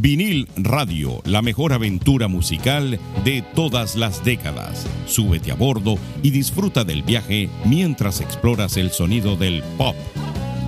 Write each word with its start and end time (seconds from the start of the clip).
Vinil 0.00 0.46
Radio, 0.56 1.20
la 1.24 1.42
mejor 1.42 1.72
aventura 1.72 2.28
musical 2.28 3.00
de 3.24 3.42
todas 3.56 3.96
las 3.96 4.24
décadas. 4.24 4.86
Súbete 5.06 5.50
a 5.50 5.56
bordo 5.56 5.98
y 6.22 6.30
disfruta 6.30 6.84
del 6.84 7.02
viaje 7.02 7.48
mientras 7.64 8.20
exploras 8.20 8.76
el 8.76 8.92
sonido 8.92 9.34
del 9.34 9.60
pop, 9.76 9.96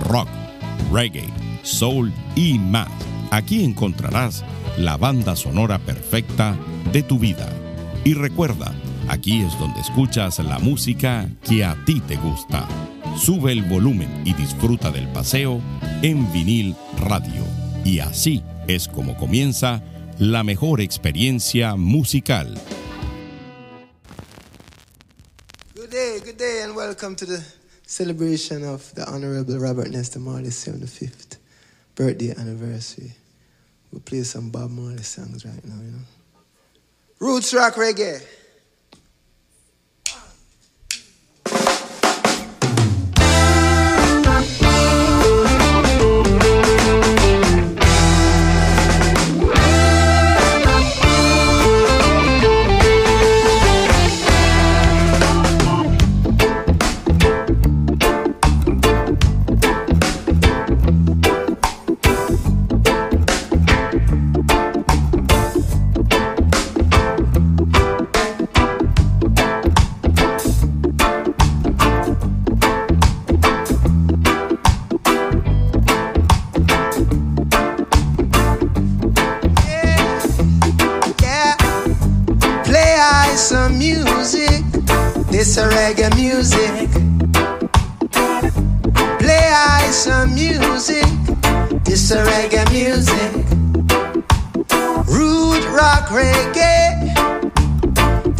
rock, 0.01 0.27
reggae, 0.91 1.29
soul 1.63 2.11
y 2.35 2.59
más. 2.59 2.89
Aquí 3.31 3.63
encontrarás 3.63 4.43
la 4.77 4.97
banda 4.97 5.37
sonora 5.37 5.79
perfecta 5.79 6.57
de 6.91 7.01
tu 7.01 7.17
vida. 7.17 7.47
Y 8.03 8.15
recuerda, 8.15 8.73
aquí 9.07 9.43
es 9.43 9.57
donde 9.59 9.79
escuchas 9.79 10.39
la 10.39 10.59
música 10.59 11.29
que 11.47 11.63
a 11.63 11.77
ti 11.85 12.01
te 12.01 12.17
gusta. 12.17 12.67
Sube 13.17 13.53
el 13.53 13.63
volumen 13.63 14.09
y 14.25 14.33
disfruta 14.33 14.91
del 14.91 15.07
paseo 15.07 15.61
en 16.01 16.29
vinil 16.33 16.75
radio. 16.99 17.60
Y 17.83 17.99
así 17.99 18.43
es 18.67 18.87
como 18.87 19.17
comienza 19.17 19.81
la 20.19 20.43
mejor 20.43 20.81
experiencia 20.81 21.75
musical. 21.75 22.53
Good 25.75 25.89
day, 25.89 26.19
good 26.23 26.37
day, 26.37 26.61
and 26.63 26.75
welcome 26.75 27.15
to 27.15 27.25
the 27.25 27.43
celebration 27.87 28.63
of 28.63 28.93
the 28.93 29.03
Honorable 29.09 29.57
Robert 29.57 29.89
Nesta 29.89 30.19
Marley's 30.19 30.63
75th 30.63 31.37
birthday 31.95 32.35
anniversary. 32.37 33.13
We'll 33.91 34.01
play 34.01 34.23
some 34.23 34.51
Bob 34.51 34.69
Marley 34.69 35.03
songs 35.03 35.43
right 35.43 35.65
now, 35.65 35.81
you 35.81 35.91
know. 35.91 36.05
Roots 37.19 37.51
rock 37.53 37.73
reggae. 37.75 38.21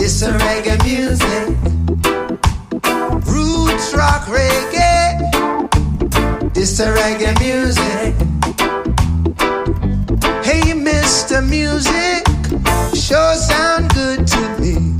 This 0.01 0.23
a 0.23 0.31
reggae 0.31 0.83
music. 0.83 1.47
Roots 3.27 3.93
rock 3.93 4.25
reggae. 4.25 5.29
This 6.55 6.79
a 6.79 6.87
reggae 6.87 7.39
music. 7.39 8.15
Hey, 10.43 10.73
Mr. 10.73 11.47
Music, 11.47 12.25
sure 12.95 13.35
sound 13.35 13.93
good 13.93 14.25
to 14.25 14.41
me. 14.59 14.97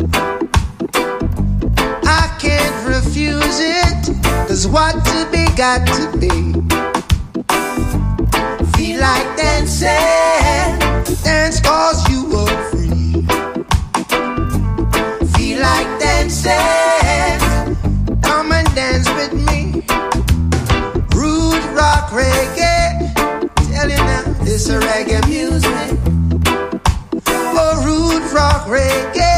I 2.05 2.37
can't 2.39 2.87
refuse 2.87 3.59
it, 3.59 4.01
cause 4.47 4.67
what 4.67 5.03
to 5.03 5.27
be 5.31 5.47
got 5.57 5.87
to 5.97 6.11
be. 6.19 6.53
Feel 8.77 8.99
like 9.01 9.35
dancing, 9.35 10.77
dance 11.23 11.59
cause 11.59 12.07
you 12.07 12.37
are 12.37 12.70
come 18.23 18.53
and 18.53 18.67
dance 18.73 19.09
with 19.19 19.33
me. 19.33 19.83
Rude 21.13 21.65
rock 21.75 22.09
reggae, 22.11 23.13
tell 23.69 23.89
you 23.89 23.97
now, 23.97 24.23
a 24.69 24.79
reggae 24.79 25.27
music. 25.27 25.89
Oh, 27.27 27.83
rude 27.85 28.31
rock 28.31 28.65
reggae, 28.67 29.30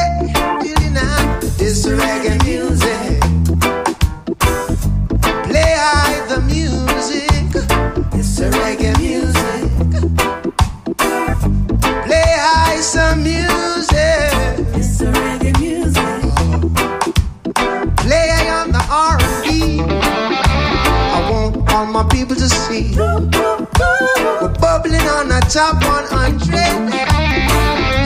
top 25.53 25.75
100, 25.86 26.50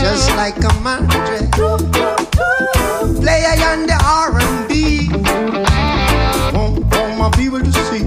just 0.02 0.36
like 0.36 0.58
a 0.58 0.74
mantra. 0.84 1.48
Play 3.24 3.46
on 3.64 3.88
the 3.88 3.96
R&B. 4.04 5.08
Want 6.52 6.94
all 6.94 7.16
my 7.16 7.30
people 7.38 7.62
to 7.62 7.72
see. 7.88 8.04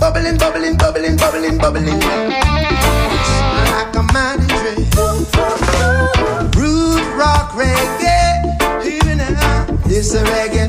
Bubbling, 0.00 0.36
bubbling, 0.36 0.76
bubbling, 0.78 1.16
bubbling, 1.16 1.58
bubbling. 1.58 2.00
Just 3.22 3.42
like 3.70 3.94
a 3.94 4.02
mantra. 4.12 4.74
Root 6.58 7.06
rock 7.14 7.52
reggae, 7.52 8.50
even 8.84 9.18
now, 9.18 9.66
it's 9.86 10.12
a 10.14 10.24
reggae 10.24 10.59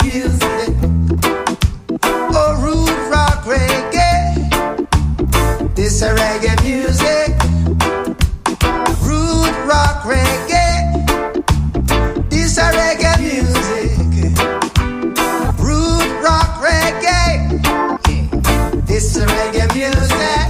music. 19.81 20.40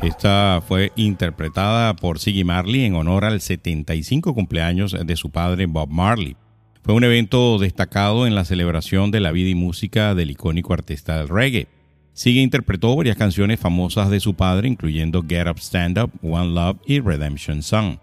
Esta 0.00 0.62
fue 0.66 0.92
interpretada 0.96 1.94
por 1.94 2.18
Siggy 2.18 2.42
Marley 2.42 2.86
en 2.86 2.94
honor 2.94 3.26
al 3.26 3.42
75 3.42 4.32
cumpleaños 4.32 4.96
de 5.04 5.16
su 5.16 5.28
padre 5.28 5.66
Bob 5.66 5.90
Marley. 5.90 6.38
Fue 6.82 6.94
un 6.94 7.04
evento 7.04 7.58
destacado 7.58 8.26
en 8.26 8.34
la 8.34 8.46
celebración 8.46 9.10
de 9.10 9.20
la 9.20 9.30
vida 9.30 9.50
y 9.50 9.54
música 9.54 10.14
del 10.14 10.30
icónico 10.30 10.72
artista 10.72 11.18
del 11.18 11.28
reggae. 11.28 11.68
Siggy 12.14 12.40
interpretó 12.40 12.96
varias 12.96 13.18
canciones 13.18 13.60
famosas 13.60 14.08
de 14.08 14.20
su 14.20 14.32
padre, 14.32 14.68
incluyendo 14.68 15.22
Get 15.28 15.48
Up, 15.48 15.58
Stand 15.58 15.98
Up, 15.98 16.12
One 16.22 16.54
Love 16.54 16.78
y 16.86 17.00
Redemption 17.00 17.62
Song, 17.62 17.98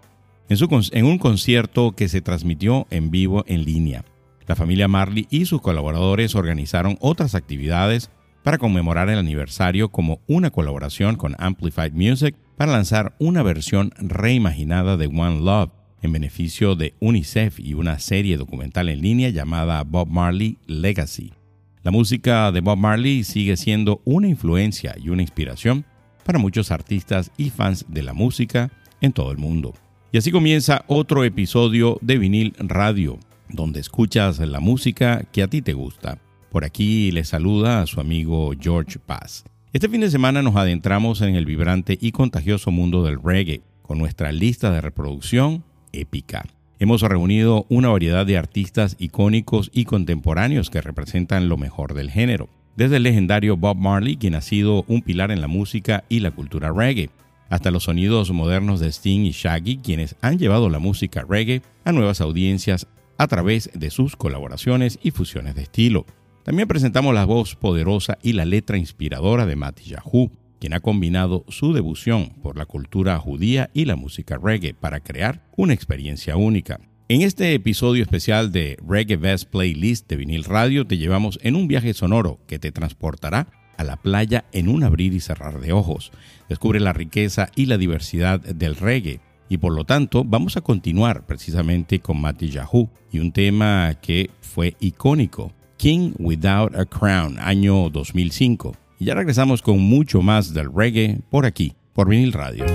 en, 0.48 0.56
su, 0.56 0.68
en 0.92 1.04
un 1.04 1.18
concierto 1.18 1.96
que 1.96 2.08
se 2.08 2.20
transmitió 2.20 2.86
en 2.90 3.10
vivo 3.10 3.42
en 3.48 3.64
línea. 3.64 4.04
La 4.46 4.54
familia 4.54 4.86
Marley 4.86 5.26
y 5.30 5.46
sus 5.46 5.60
colaboradores 5.62 6.36
organizaron 6.36 6.96
otras 7.00 7.34
actividades 7.34 8.08
para 8.48 8.56
conmemorar 8.56 9.10
el 9.10 9.18
aniversario 9.18 9.90
como 9.90 10.22
una 10.26 10.50
colaboración 10.50 11.16
con 11.16 11.36
Amplified 11.38 11.92
Music 11.92 12.34
para 12.56 12.72
lanzar 12.72 13.14
una 13.18 13.42
versión 13.42 13.92
reimaginada 13.98 14.96
de 14.96 15.06
One 15.06 15.42
Love 15.42 15.70
en 16.00 16.12
beneficio 16.12 16.74
de 16.74 16.94
UNICEF 16.98 17.60
y 17.60 17.74
una 17.74 17.98
serie 17.98 18.38
documental 18.38 18.88
en 18.88 19.02
línea 19.02 19.28
llamada 19.28 19.84
Bob 19.84 20.08
Marley 20.08 20.56
Legacy. 20.66 21.34
La 21.82 21.90
música 21.90 22.50
de 22.50 22.62
Bob 22.62 22.78
Marley 22.78 23.22
sigue 23.22 23.54
siendo 23.58 24.00
una 24.06 24.28
influencia 24.28 24.94
y 24.96 25.10
una 25.10 25.20
inspiración 25.20 25.84
para 26.24 26.38
muchos 26.38 26.70
artistas 26.70 27.30
y 27.36 27.50
fans 27.50 27.84
de 27.86 28.02
la 28.02 28.14
música 28.14 28.70
en 29.02 29.12
todo 29.12 29.30
el 29.30 29.36
mundo. 29.36 29.74
Y 30.10 30.16
así 30.16 30.32
comienza 30.32 30.86
otro 30.86 31.22
episodio 31.24 31.98
de 32.00 32.16
Vinil 32.16 32.54
Radio, 32.60 33.18
donde 33.50 33.80
escuchas 33.80 34.38
la 34.38 34.60
música 34.60 35.24
que 35.32 35.42
a 35.42 35.48
ti 35.48 35.60
te 35.60 35.74
gusta. 35.74 36.18
Por 36.50 36.64
aquí 36.64 37.10
le 37.10 37.24
saluda 37.24 37.82
a 37.82 37.86
su 37.86 38.00
amigo 38.00 38.52
George 38.58 38.98
Paz. 38.98 39.44
Este 39.72 39.88
fin 39.88 40.00
de 40.00 40.10
semana 40.10 40.40
nos 40.40 40.56
adentramos 40.56 41.20
en 41.20 41.34
el 41.34 41.44
vibrante 41.44 41.98
y 42.00 42.12
contagioso 42.12 42.70
mundo 42.70 43.02
del 43.02 43.22
reggae 43.22 43.60
con 43.82 43.98
nuestra 43.98 44.32
lista 44.32 44.70
de 44.70 44.80
reproducción 44.80 45.62
épica. 45.92 46.44
Hemos 46.78 47.02
reunido 47.02 47.66
una 47.68 47.88
variedad 47.88 48.24
de 48.24 48.38
artistas 48.38 48.96
icónicos 48.98 49.70
y 49.74 49.84
contemporáneos 49.84 50.70
que 50.70 50.80
representan 50.80 51.48
lo 51.48 51.58
mejor 51.58 51.92
del 51.92 52.10
género, 52.10 52.48
desde 52.76 52.96
el 52.96 53.02
legendario 53.02 53.56
Bob 53.56 53.76
Marley, 53.76 54.16
quien 54.16 54.34
ha 54.34 54.40
sido 54.40 54.84
un 54.88 55.02
pilar 55.02 55.30
en 55.30 55.40
la 55.40 55.48
música 55.48 56.04
y 56.08 56.20
la 56.20 56.30
cultura 56.30 56.72
reggae, 56.72 57.10
hasta 57.50 57.70
los 57.70 57.84
sonidos 57.84 58.30
modernos 58.30 58.80
de 58.80 58.88
Sting 58.88 59.26
y 59.26 59.32
Shaggy, 59.32 59.78
quienes 59.78 60.16
han 60.22 60.38
llevado 60.38 60.70
la 60.70 60.78
música 60.78 61.26
reggae 61.28 61.62
a 61.84 61.92
nuevas 61.92 62.20
audiencias 62.20 62.86
a 63.18 63.26
través 63.26 63.70
de 63.74 63.90
sus 63.90 64.16
colaboraciones 64.16 64.98
y 65.02 65.10
fusiones 65.10 65.56
de 65.56 65.62
estilo. 65.62 66.06
También 66.44 66.68
presentamos 66.68 67.14
la 67.14 67.24
voz 67.24 67.56
poderosa 67.56 68.18
y 68.22 68.32
la 68.32 68.44
letra 68.44 68.78
inspiradora 68.78 69.46
de 69.46 69.56
Matty 69.56 69.84
Yahoo, 69.84 70.30
quien 70.60 70.72
ha 70.72 70.80
combinado 70.80 71.44
su 71.48 71.72
devoción 71.72 72.30
por 72.42 72.56
la 72.56 72.66
cultura 72.66 73.18
judía 73.18 73.70
y 73.74 73.84
la 73.84 73.96
música 73.96 74.38
reggae 74.42 74.74
para 74.74 75.00
crear 75.00 75.44
una 75.56 75.74
experiencia 75.74 76.36
única. 76.36 76.80
En 77.10 77.22
este 77.22 77.54
episodio 77.54 78.02
especial 78.02 78.52
de 78.52 78.76
Reggae 78.86 79.16
Best 79.16 79.50
Playlist 79.50 80.08
de 80.08 80.16
Vinil 80.16 80.44
Radio 80.44 80.86
te 80.86 80.98
llevamos 80.98 81.38
en 81.42 81.56
un 81.56 81.66
viaje 81.68 81.94
sonoro 81.94 82.38
que 82.46 82.58
te 82.58 82.72
transportará 82.72 83.48
a 83.78 83.84
la 83.84 83.96
playa 83.96 84.44
en 84.52 84.68
un 84.68 84.82
abrir 84.82 85.14
y 85.14 85.20
cerrar 85.20 85.60
de 85.60 85.72
ojos. 85.72 86.12
Descubre 86.48 86.80
la 86.80 86.92
riqueza 86.92 87.48
y 87.56 87.66
la 87.66 87.78
diversidad 87.78 88.40
del 88.40 88.76
reggae 88.76 89.20
y 89.48 89.56
por 89.58 89.72
lo 89.72 89.84
tanto 89.84 90.24
vamos 90.24 90.56
a 90.56 90.60
continuar 90.60 91.24
precisamente 91.24 92.00
con 92.00 92.20
Matty 92.20 92.50
Yahoo 92.50 92.90
y 93.10 93.20
un 93.20 93.32
tema 93.32 93.94
que 94.02 94.30
fue 94.42 94.76
icónico 94.80 95.52
King 95.78 96.12
Without 96.18 96.76
a 96.76 96.84
Crown, 96.84 97.38
año 97.38 97.88
2005. 97.88 98.74
Y 98.98 99.06
ya 99.06 99.14
regresamos 99.14 99.62
con 99.62 99.78
mucho 99.78 100.20
más 100.22 100.52
del 100.52 100.72
reggae 100.74 101.20
por 101.30 101.46
aquí, 101.46 101.74
por 101.94 102.08
Vinil 102.08 102.32
Radio. 102.32 102.66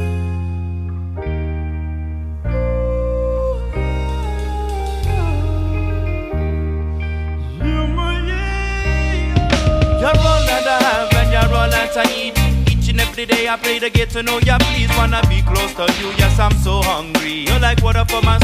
You. 17.23 17.59
Like 17.63 17.81
water 17.81 18.03
for 18.05 18.21
my 18.21 18.37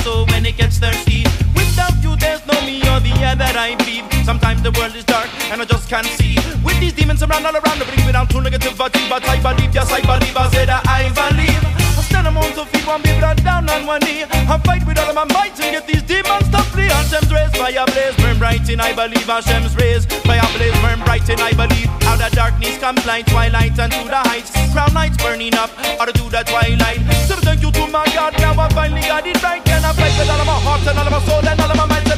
gets 0.56 0.80
thirsty. 0.80 1.49
Without 1.80 2.04
you, 2.04 2.16
there's 2.18 2.46
no 2.46 2.60
me 2.66 2.82
or 2.92 3.00
the 3.00 3.14
air 3.24 3.36
that 3.36 3.56
I 3.56 3.74
breathe. 3.78 4.04
Sometimes 4.26 4.62
the 4.62 4.72
world 4.72 4.94
is 4.96 5.06
dark 5.06 5.30
and 5.50 5.62
I 5.62 5.66
just 5.66 5.88
can't 5.88 6.06
see. 6.06 6.36
With 6.62 6.78
these 6.82 6.92
demons 6.92 7.24
around 7.24 7.46
all 7.46 7.54
around, 7.56 7.82
I 7.82 7.86
bring 7.86 8.06
me 8.06 8.12
down 8.12 8.28
to 8.28 8.38
negativity. 8.44 9.08
But 9.08 9.24
I 9.24 9.40
believe, 9.40 9.74
yes, 9.74 9.90
I 9.90 10.02
believe, 10.02 10.36
I 10.36 10.50
said 10.50 10.70
I 10.70 11.08
believe. 11.16 11.89
Stand 12.10 12.28
among 12.28 12.52
to 12.58 12.66
feet, 12.66 12.86
one 12.88 13.02
be 13.02 13.14
brought 13.20 13.38
down 13.44 13.70
on 13.70 13.86
one 13.86 14.02
knee. 14.02 14.26
I 14.26 14.58
fight 14.66 14.86
with 14.86 14.98
all 14.98 15.10
of 15.10 15.16
my 15.16 15.26
might 15.30 15.54
and 15.62 15.70
get 15.78 15.86
these 15.86 16.02
demons 16.02 16.50
to 16.50 16.62
flee. 16.74 16.90
Hashem's 16.90 17.32
rays, 17.32 17.54
fire 17.54 17.86
blaze, 17.86 18.16
burn 18.18 18.38
bright 18.40 18.68
in 18.68 18.80
I 18.82 18.94
believe. 18.94 19.30
Hashem's 19.30 19.76
rays, 19.78 20.06
fire 20.26 20.50
blaze, 20.58 20.74
burn 20.82 21.00
bright 21.06 21.30
in 21.30 21.40
I 21.40 21.54
believe. 21.54 21.90
Out 22.10 22.22
of 22.22 22.32
darkness 22.34 22.78
comes 22.80 23.06
light, 23.06 23.28
twilight 23.28 23.78
and 23.78 23.92
to 23.94 24.04
the 24.10 24.22
heights. 24.26 24.52
Crown 24.74 24.94
lights 24.94 25.18
burning 25.22 25.54
up, 25.54 25.70
out 26.02 26.10
to 26.10 26.24
the 26.34 26.42
twilight. 26.50 27.02
So 27.30 27.36
thank 27.46 27.62
you 27.62 27.72
to 27.72 27.88
my 27.88 28.06
God, 28.18 28.34
now 28.42 28.58
I 28.58 28.68
finally 28.74 29.02
got 29.02 29.28
it 29.28 29.42
right. 29.44 29.62
And 29.70 29.86
I 29.86 29.94
fight 29.94 30.18
with 30.18 30.30
all 30.30 30.42
of 30.42 30.48
my 30.48 30.60
heart 30.66 30.82
and 30.90 30.98
all 30.98 31.06
of 31.06 31.14
my 31.14 31.22
soul 31.30 31.46
and 31.46 31.62
all 31.62 31.72
of 31.72 31.78
my 31.78 31.86
this 31.86 32.09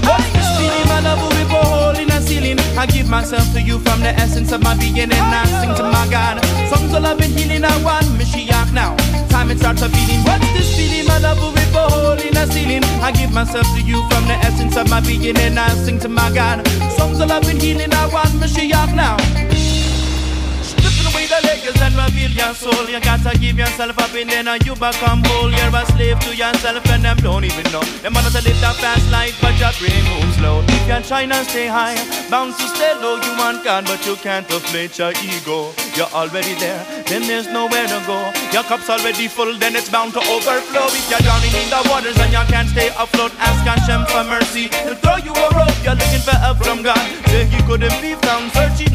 feeling? 0.71 0.87
My 0.87 0.99
love 1.01 1.19
will 1.21 1.33
rip 1.37 1.51
a 1.51 1.61
hole 1.65 1.97
in 1.97 2.07
the 2.07 2.19
ceiling. 2.21 2.59
I 2.77 2.85
give 2.85 3.07
myself 3.09 3.45
to 3.53 3.61
you 3.61 3.79
from 3.79 4.01
the 4.01 4.13
essence 4.15 4.51
of 4.51 4.63
my 4.63 4.75
beginning. 4.75 5.19
I 5.19 5.45
sing 5.59 5.75
to 5.75 5.83
my 5.83 6.07
God. 6.09 6.43
Songs 6.69 6.93
of 6.93 7.03
love 7.03 7.19
and 7.19 7.33
healing. 7.37 7.63
I 7.63 7.75
want 7.83 8.05
Mashiach 8.17 8.73
now. 8.73 8.95
Time 9.29 9.51
it 9.51 9.59
starts 9.59 9.81
a 9.81 9.89
feeling. 9.89 10.23
What's 10.23 10.47
this 10.53 10.75
feeling? 10.75 11.05
My 11.07 11.19
love 11.19 11.39
will 11.39 11.53
be 11.53 11.65
for 11.73 11.87
hole 11.91 12.19
in 12.19 12.33
the 12.33 12.45
ceiling. 12.47 12.83
I 13.01 13.11
give 13.11 13.31
myself 13.31 13.67
to 13.75 13.81
you 13.81 13.99
from 14.09 14.25
the 14.27 14.37
essence 14.47 14.75
of 14.77 14.89
my 14.89 15.01
beginning. 15.01 15.57
I 15.57 15.69
sing 15.85 15.99
to 15.99 16.09
my 16.09 16.31
God. 16.33 16.65
Songs 16.97 17.19
of 17.19 17.29
love 17.29 17.47
and 17.49 17.61
healing. 17.61 17.93
I 17.93 18.07
want 18.07 18.29
Mashiach 18.41 18.95
now 18.95 19.50
the 21.31 21.39
legs 21.47 21.79
and 21.79 21.95
reveal 21.95 22.31
your 22.35 22.53
soul. 22.53 22.83
You 22.91 22.99
gotta 22.99 23.31
give 23.39 23.57
yourself 23.57 23.97
up 23.97 24.13
and 24.13 24.29
then 24.29 24.51
you 24.67 24.75
become 24.75 25.23
whole. 25.31 25.47
You're 25.49 25.71
a 25.71 25.85
slave 25.95 26.19
to 26.27 26.35
yourself 26.35 26.83
and 26.91 27.03
them 27.07 27.17
don't 27.23 27.45
even 27.47 27.63
know. 27.71 27.83
Them 28.03 28.13
want 28.13 28.27
to 28.27 28.41
live 28.43 28.59
that 28.59 28.75
fast 28.83 29.07
life, 29.09 29.39
but 29.39 29.55
your 29.55 29.71
brain 29.79 30.03
moves 30.11 30.35
slow. 30.35 30.59
If 30.67 30.83
you're 30.87 31.01
trying 31.07 31.29
to 31.29 31.39
stay 31.47 31.67
high, 31.67 31.95
bound 32.29 32.59
to 32.59 32.65
stay 32.75 32.93
low. 32.99 33.15
You 33.15 33.31
want 33.39 33.63
God, 33.63 33.85
but 33.85 34.03
you 34.05 34.15
can't 34.19 34.43
inflate 34.51 34.99
your 34.99 35.15
ego. 35.23 35.71
You're 35.95 36.11
already 36.11 36.55
there, 36.59 36.83
then 37.07 37.23
there's 37.23 37.47
nowhere 37.47 37.87
to 37.87 37.99
go. 38.03 38.19
Your 38.51 38.63
cup's 38.67 38.89
already 38.89 39.27
full, 39.27 39.55
then 39.57 39.75
it's 39.75 39.89
bound 39.89 40.11
to 40.13 40.21
overflow. 40.27 40.87
If 40.91 41.07
you're 41.07 41.23
drowning 41.23 41.55
in 41.55 41.67
the 41.71 41.79
waters 41.87 42.19
and 42.19 42.31
you 42.31 42.43
can't 42.51 42.67
stay 42.67 42.91
afloat, 42.99 43.31
ask 43.39 43.63
Hashem 43.63 44.03
for 44.11 44.23
mercy. 44.27 44.67
He'll 44.83 44.99
throw 44.99 45.15
you 45.23 45.31
a 45.31 45.47
rope. 45.55 45.79
You're 45.83 45.95
looking 45.95 46.23
for 46.27 46.35
help 46.35 46.59
from 46.59 46.83
God. 46.83 46.99
Say 47.31 47.47
he 47.47 47.59
couldn't 47.63 47.95
be 48.03 48.15
found, 48.19 48.51
searching 48.51 48.90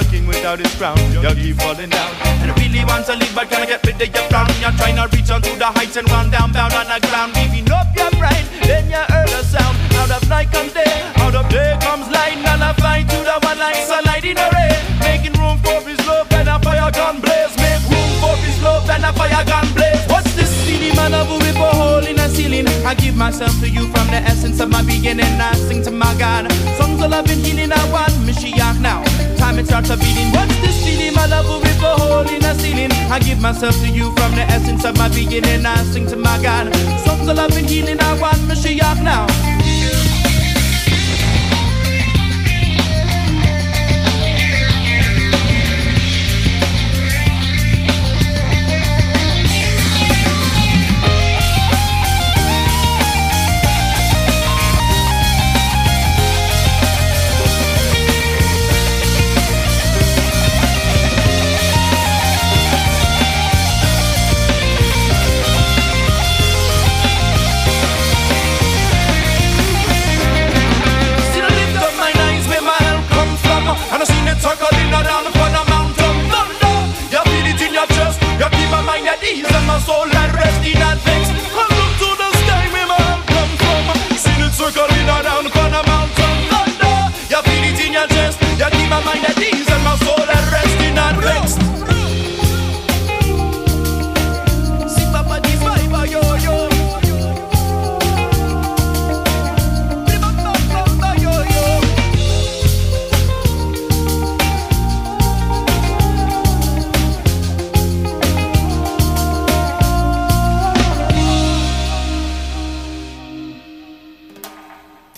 a 0.00 0.04
king 0.10 0.26
without 0.26 0.58
his 0.58 0.72
crown. 0.76 0.96
You 1.12 1.20
keep 1.34 1.56
falling 1.60 1.90
down. 1.90 2.10
And 2.40 2.56
really 2.58 2.84
want 2.84 3.06
to 3.06 3.14
live, 3.14 3.32
but 3.34 3.48
can 3.50 3.62
I 3.62 3.66
get 3.66 3.84
rid 3.84 4.00
of 4.00 4.08
your 4.08 4.24
frown? 4.32 4.48
You're 4.60 4.72
trying 4.80 4.96
to 4.96 5.06
reach 5.14 5.30
onto 5.30 5.52
the 5.56 5.66
heights 5.66 5.96
and 5.96 6.08
run 6.10 6.30
down, 6.30 6.52
bound 6.52 6.72
on 6.72 6.88
the 6.88 6.98
ground. 7.08 7.34
Giving 7.34 7.70
up 7.70 7.88
your 7.94 8.10
pride, 8.16 8.46
then 8.64 8.88
you 8.88 9.02
heard 9.12 9.30
a 9.30 9.44
sound. 9.44 9.76
Out 10.00 10.10
of 10.10 10.28
night 10.28 10.50
comes 10.50 10.72
day, 10.72 10.94
out 11.20 11.34
of 11.34 11.48
day 11.48 11.76
comes 11.80 12.08
light. 12.08 12.38
And 12.40 12.64
I 12.64 12.72
fly 12.74 13.02
to 13.02 13.18
the 13.28 13.36
one 13.44 13.58
like 13.58 13.76
sunlight 13.76 14.24
in 14.24 14.38
a 14.38 14.48
ray. 14.56 14.72
Making 15.04 15.36
room 15.36 15.58
for 15.60 15.80
his 15.84 16.00
love, 16.06 16.26
and 16.32 16.48
a 16.48 16.58
fire 16.58 16.90
gun 16.90 17.20
blaze. 17.20 17.54
Make 17.60 17.84
room 17.92 18.10
for 18.24 18.34
his 18.40 18.56
love, 18.62 18.88
and 18.88 19.04
a 19.04 19.12
fire 19.12 19.44
gun 19.44 19.68
blaze. 19.76 20.00
What's 20.08 20.32
this 20.34 20.50
feeling, 20.64 20.96
man? 20.96 21.12
I 21.14 21.22
will 21.28 21.40
rip 21.40 21.56
a 21.56 21.70
hole 21.76 22.06
in 22.06 22.18
a 22.18 22.28
ceiling. 22.28 22.66
I 22.88 22.94
give 22.94 23.16
myself 23.16 23.52
to 23.60 23.68
you 23.68 23.84
from 23.92 24.06
the 24.08 24.20
essence 24.24 24.60
of 24.60 24.70
my 24.70 24.82
beginning. 24.82 25.40
I 25.40 25.52
sing 25.68 25.82
to 25.84 25.90
my 25.90 26.14
God. 26.16 26.50
Songs 26.78 27.02
of 27.02 27.10
love 27.10 27.28
and 27.28 27.44
healing, 27.44 27.72
I 27.72 27.84
want 27.92 28.09
time 29.66 29.82
it 29.82 29.86
starts 29.86 30.04
beating. 30.04 30.30
What's 30.32 30.54
this 30.60 30.84
feeling? 30.84 31.14
My 31.14 31.26
love 31.26 31.46
will 31.46 31.60
rip 31.60 31.82
a 31.82 31.94
hole 31.96 32.28
in 32.28 32.40
the 32.40 32.54
ceiling. 32.54 32.90
I 33.10 33.18
give 33.18 33.40
myself 33.40 33.76
to 33.80 33.88
you 33.88 34.12
from 34.16 34.32
the 34.32 34.42
essence 34.42 34.84
of 34.84 34.96
my 34.96 35.08
beginning. 35.08 35.66
I 35.66 35.76
sing 35.84 36.06
to 36.08 36.16
my 36.16 36.40
God. 36.42 36.74
Songs 37.04 37.28
of 37.28 37.36
love 37.36 37.56
and 37.56 37.68
healing. 37.68 38.00
I 38.00 38.20
want 38.20 38.38
Mashiach 38.48 39.02
now. 39.02 39.59
circle 84.60 84.94
in 84.94 85.08
around 85.08 85.50
corner 85.52 85.82
mountain 85.86 86.38
thunder. 86.50 86.96
You 87.30 87.40
feel 87.42 87.64
it 87.64 87.80
in 87.86 87.92
your 87.94 88.06
chest, 88.08 88.38
you 88.42 88.70
keep 88.76 88.90
my 88.90 89.02
mind 89.04 89.24
at 89.24 89.38
ease. 89.38 89.69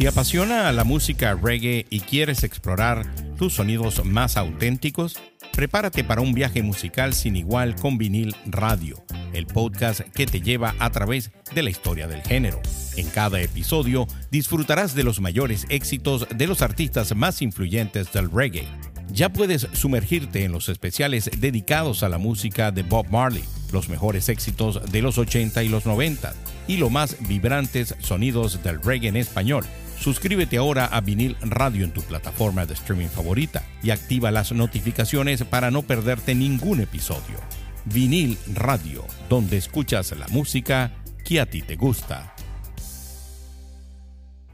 ¿Te 0.03 0.09
apasiona 0.09 0.73
la 0.73 0.83
música 0.83 1.39
reggae 1.41 1.87
y 1.89 2.01
quieres 2.01 2.43
explorar 2.43 3.07
tus 3.37 3.53
sonidos 3.53 4.05
más 4.05 4.37
auténticos? 4.37 5.17
Prepárate 5.53 6.03
para 6.03 6.23
un 6.23 6.35
viaje 6.35 6.61
musical 6.61 7.15
sin 7.15 7.37
igual 7.37 7.77
con 7.77 7.99
vinil 7.99 8.35
radio, 8.45 9.01
el 9.33 9.47
podcast 9.47 10.01
que 10.01 10.27
te 10.27 10.41
lleva 10.41 10.75
a 10.81 10.91
través 10.91 11.31
de 11.55 11.63
la 11.63 11.71
historia 11.71 12.09
del 12.09 12.21
género. 12.23 12.61
En 12.97 13.09
cada 13.11 13.41
episodio 13.43 14.09
disfrutarás 14.33 14.97
de 14.97 15.05
los 15.05 15.21
mayores 15.21 15.67
éxitos 15.69 16.27
de 16.35 16.49
los 16.49 16.63
artistas 16.63 17.15
más 17.15 17.41
influyentes 17.41 18.13
del 18.13 18.29
reggae. 18.29 18.67
Ya 19.13 19.29
puedes 19.29 19.69
sumergirte 19.73 20.43
en 20.43 20.51
los 20.51 20.69
especiales 20.69 21.31
dedicados 21.39 22.03
a 22.03 22.09
la 22.09 22.19
música 22.19 22.73
de 22.73 22.83
Bob 22.83 23.07
Marley, 23.09 23.45
los 23.71 23.89
mejores 23.89 24.29
éxitos 24.29 24.83
de 24.91 25.01
los 25.01 25.17
80 25.17 25.63
y 25.63 25.69
los 25.69 25.87
90 25.87 26.35
y 26.67 26.79
los 26.79 26.91
más 26.91 27.17
vibrantes 27.29 27.95
sonidos 28.01 28.65
del 28.65 28.83
reggae 28.83 29.09
en 29.09 29.17
español 29.17 29.65
Suscríbete 30.03 30.57
ahora 30.57 30.87
a 30.87 31.01
Vinil 31.01 31.37
Radio 31.43 31.85
en 31.85 31.93
tu 31.93 32.03
plataforma 32.03 32.67
de 32.67 32.75
streaming 32.75 33.07
favorita 33.07 33.63
y 33.85 33.91
activa 33.91 34.33
las 34.33 34.51
notificaciones 34.51 35.45
para 35.45 35.71
no 35.71 35.83
perderte 35.83 36.35
ningún 36.35 36.81
episodio. 36.81 37.39
Vinil 37.85 38.37
Radio, 38.53 39.05
donde 39.29 39.59
escuchas 39.59 40.11
la 40.19 40.27
música 40.27 40.91
que 41.25 41.39
a 41.39 41.47
ti 41.47 41.63
te 41.63 41.77
gusta. 41.77 42.35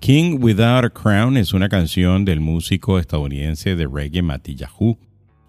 King 0.01 0.37
Without 0.39 0.85
a 0.85 0.91
Crown 0.91 1.39
es 1.39 1.55
una 1.55 1.71
canción 1.71 2.27
del 2.27 2.41
músico 2.41 2.99
estadounidense 2.99 3.75
de 3.75 3.89
reggae 3.91 4.21
Matty 4.21 4.55
Yahoo, 4.55 4.99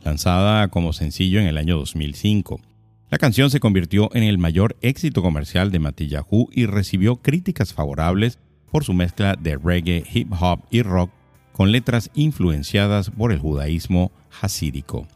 lanzada 0.01 0.69
como 0.69 0.93
sencillo 0.93 1.41
en 1.41 1.47
el 1.47 1.57
año 1.57 1.75
2005. 1.75 2.61
La 3.09 3.17
canción 3.17 3.49
se 3.49 3.59
convirtió 3.59 4.09
en 4.15 4.23
el 4.23 4.37
mayor 4.37 4.77
éxito 4.79 5.21
comercial 5.21 5.71
de 5.71 5.79
Matty 5.79 6.07
Yahoo 6.07 6.47
y 6.53 6.67
recibió 6.67 7.17
críticas 7.17 7.73
favorables 7.73 8.39
por 8.69 8.83
su 8.83 8.93
mezcla 8.93 9.35
de 9.35 9.57
reggae, 9.57 10.03
hip 10.13 10.31
hop 10.39 10.61
y 10.69 10.81
rock 10.81 11.11
con 11.51 11.71
letras 11.71 12.09
influenciadas 12.13 13.09
por 13.09 13.31
el 13.31 13.39
judaísmo 13.39 14.11
hasídico. 14.41 15.07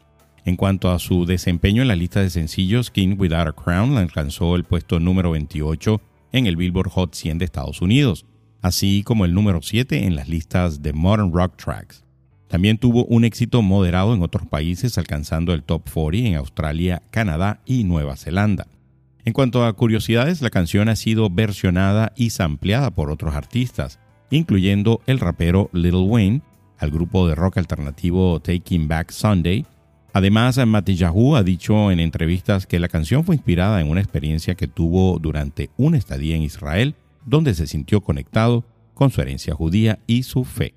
En 0.44 0.56
cuanto 0.56 0.90
a 0.90 0.98
su 0.98 1.24
desempeño 1.24 1.80
en 1.80 1.88
la 1.88 1.96
lista 1.96 2.20
de 2.20 2.28
sencillos, 2.28 2.90
King 2.90 3.16
Without 3.18 3.48
a 3.48 3.52
Crown 3.52 3.96
alcanzó 3.96 4.56
el 4.56 4.64
puesto 4.64 5.00
número 5.00 5.30
28 5.30 6.02
en 6.32 6.46
el 6.46 6.56
Billboard 6.56 6.90
Hot 6.90 7.14
100 7.14 7.38
de 7.38 7.44
Estados 7.46 7.80
Unidos, 7.80 8.26
así 8.60 9.02
como 9.04 9.24
el 9.24 9.32
número 9.32 9.62
7 9.62 10.04
en 10.04 10.16
las 10.16 10.28
listas 10.28 10.82
de 10.82 10.92
Modern 10.92 11.32
Rock 11.32 11.56
Tracks. 11.56 12.04
También 12.48 12.76
tuvo 12.76 13.06
un 13.06 13.24
éxito 13.24 13.62
moderado 13.62 14.14
en 14.14 14.22
otros 14.22 14.46
países, 14.46 14.98
alcanzando 14.98 15.54
el 15.54 15.62
top 15.62 15.88
40 15.90 16.28
en 16.28 16.34
Australia, 16.36 17.02
Canadá 17.10 17.62
y 17.64 17.84
Nueva 17.84 18.16
Zelanda. 18.16 18.66
En 19.26 19.32
cuanto 19.32 19.64
a 19.64 19.72
curiosidades, 19.72 20.42
la 20.42 20.50
canción 20.50 20.90
ha 20.90 20.96
sido 20.96 21.30
versionada 21.30 22.12
y 22.14 22.30
sampleada 22.30 22.90
por 22.90 23.10
otros 23.10 23.34
artistas, 23.34 23.98
incluyendo 24.30 25.00
el 25.06 25.18
rapero 25.18 25.70
Lil 25.72 25.94
Wayne, 25.94 26.42
al 26.78 26.90
grupo 26.90 27.26
de 27.26 27.34
rock 27.34 27.56
alternativo 27.56 28.38
Taking 28.40 28.86
Back 28.86 29.12
Sunday. 29.12 29.64
Además, 30.12 30.58
Matty 30.66 30.96
Yahoo 30.96 31.36
ha 31.36 31.42
dicho 31.42 31.90
en 31.90 32.00
entrevistas 32.00 32.66
que 32.66 32.78
la 32.78 32.88
canción 32.88 33.24
fue 33.24 33.36
inspirada 33.36 33.80
en 33.80 33.88
una 33.88 34.00
experiencia 34.02 34.56
que 34.56 34.68
tuvo 34.68 35.18
durante 35.18 35.70
una 35.78 35.96
estadía 35.96 36.36
en 36.36 36.42
Israel, 36.42 36.94
donde 37.24 37.54
se 37.54 37.66
sintió 37.66 38.02
conectado 38.02 38.66
con 38.92 39.10
su 39.10 39.22
herencia 39.22 39.54
judía 39.54 40.00
y 40.06 40.24
su 40.24 40.44
fe. 40.44 40.74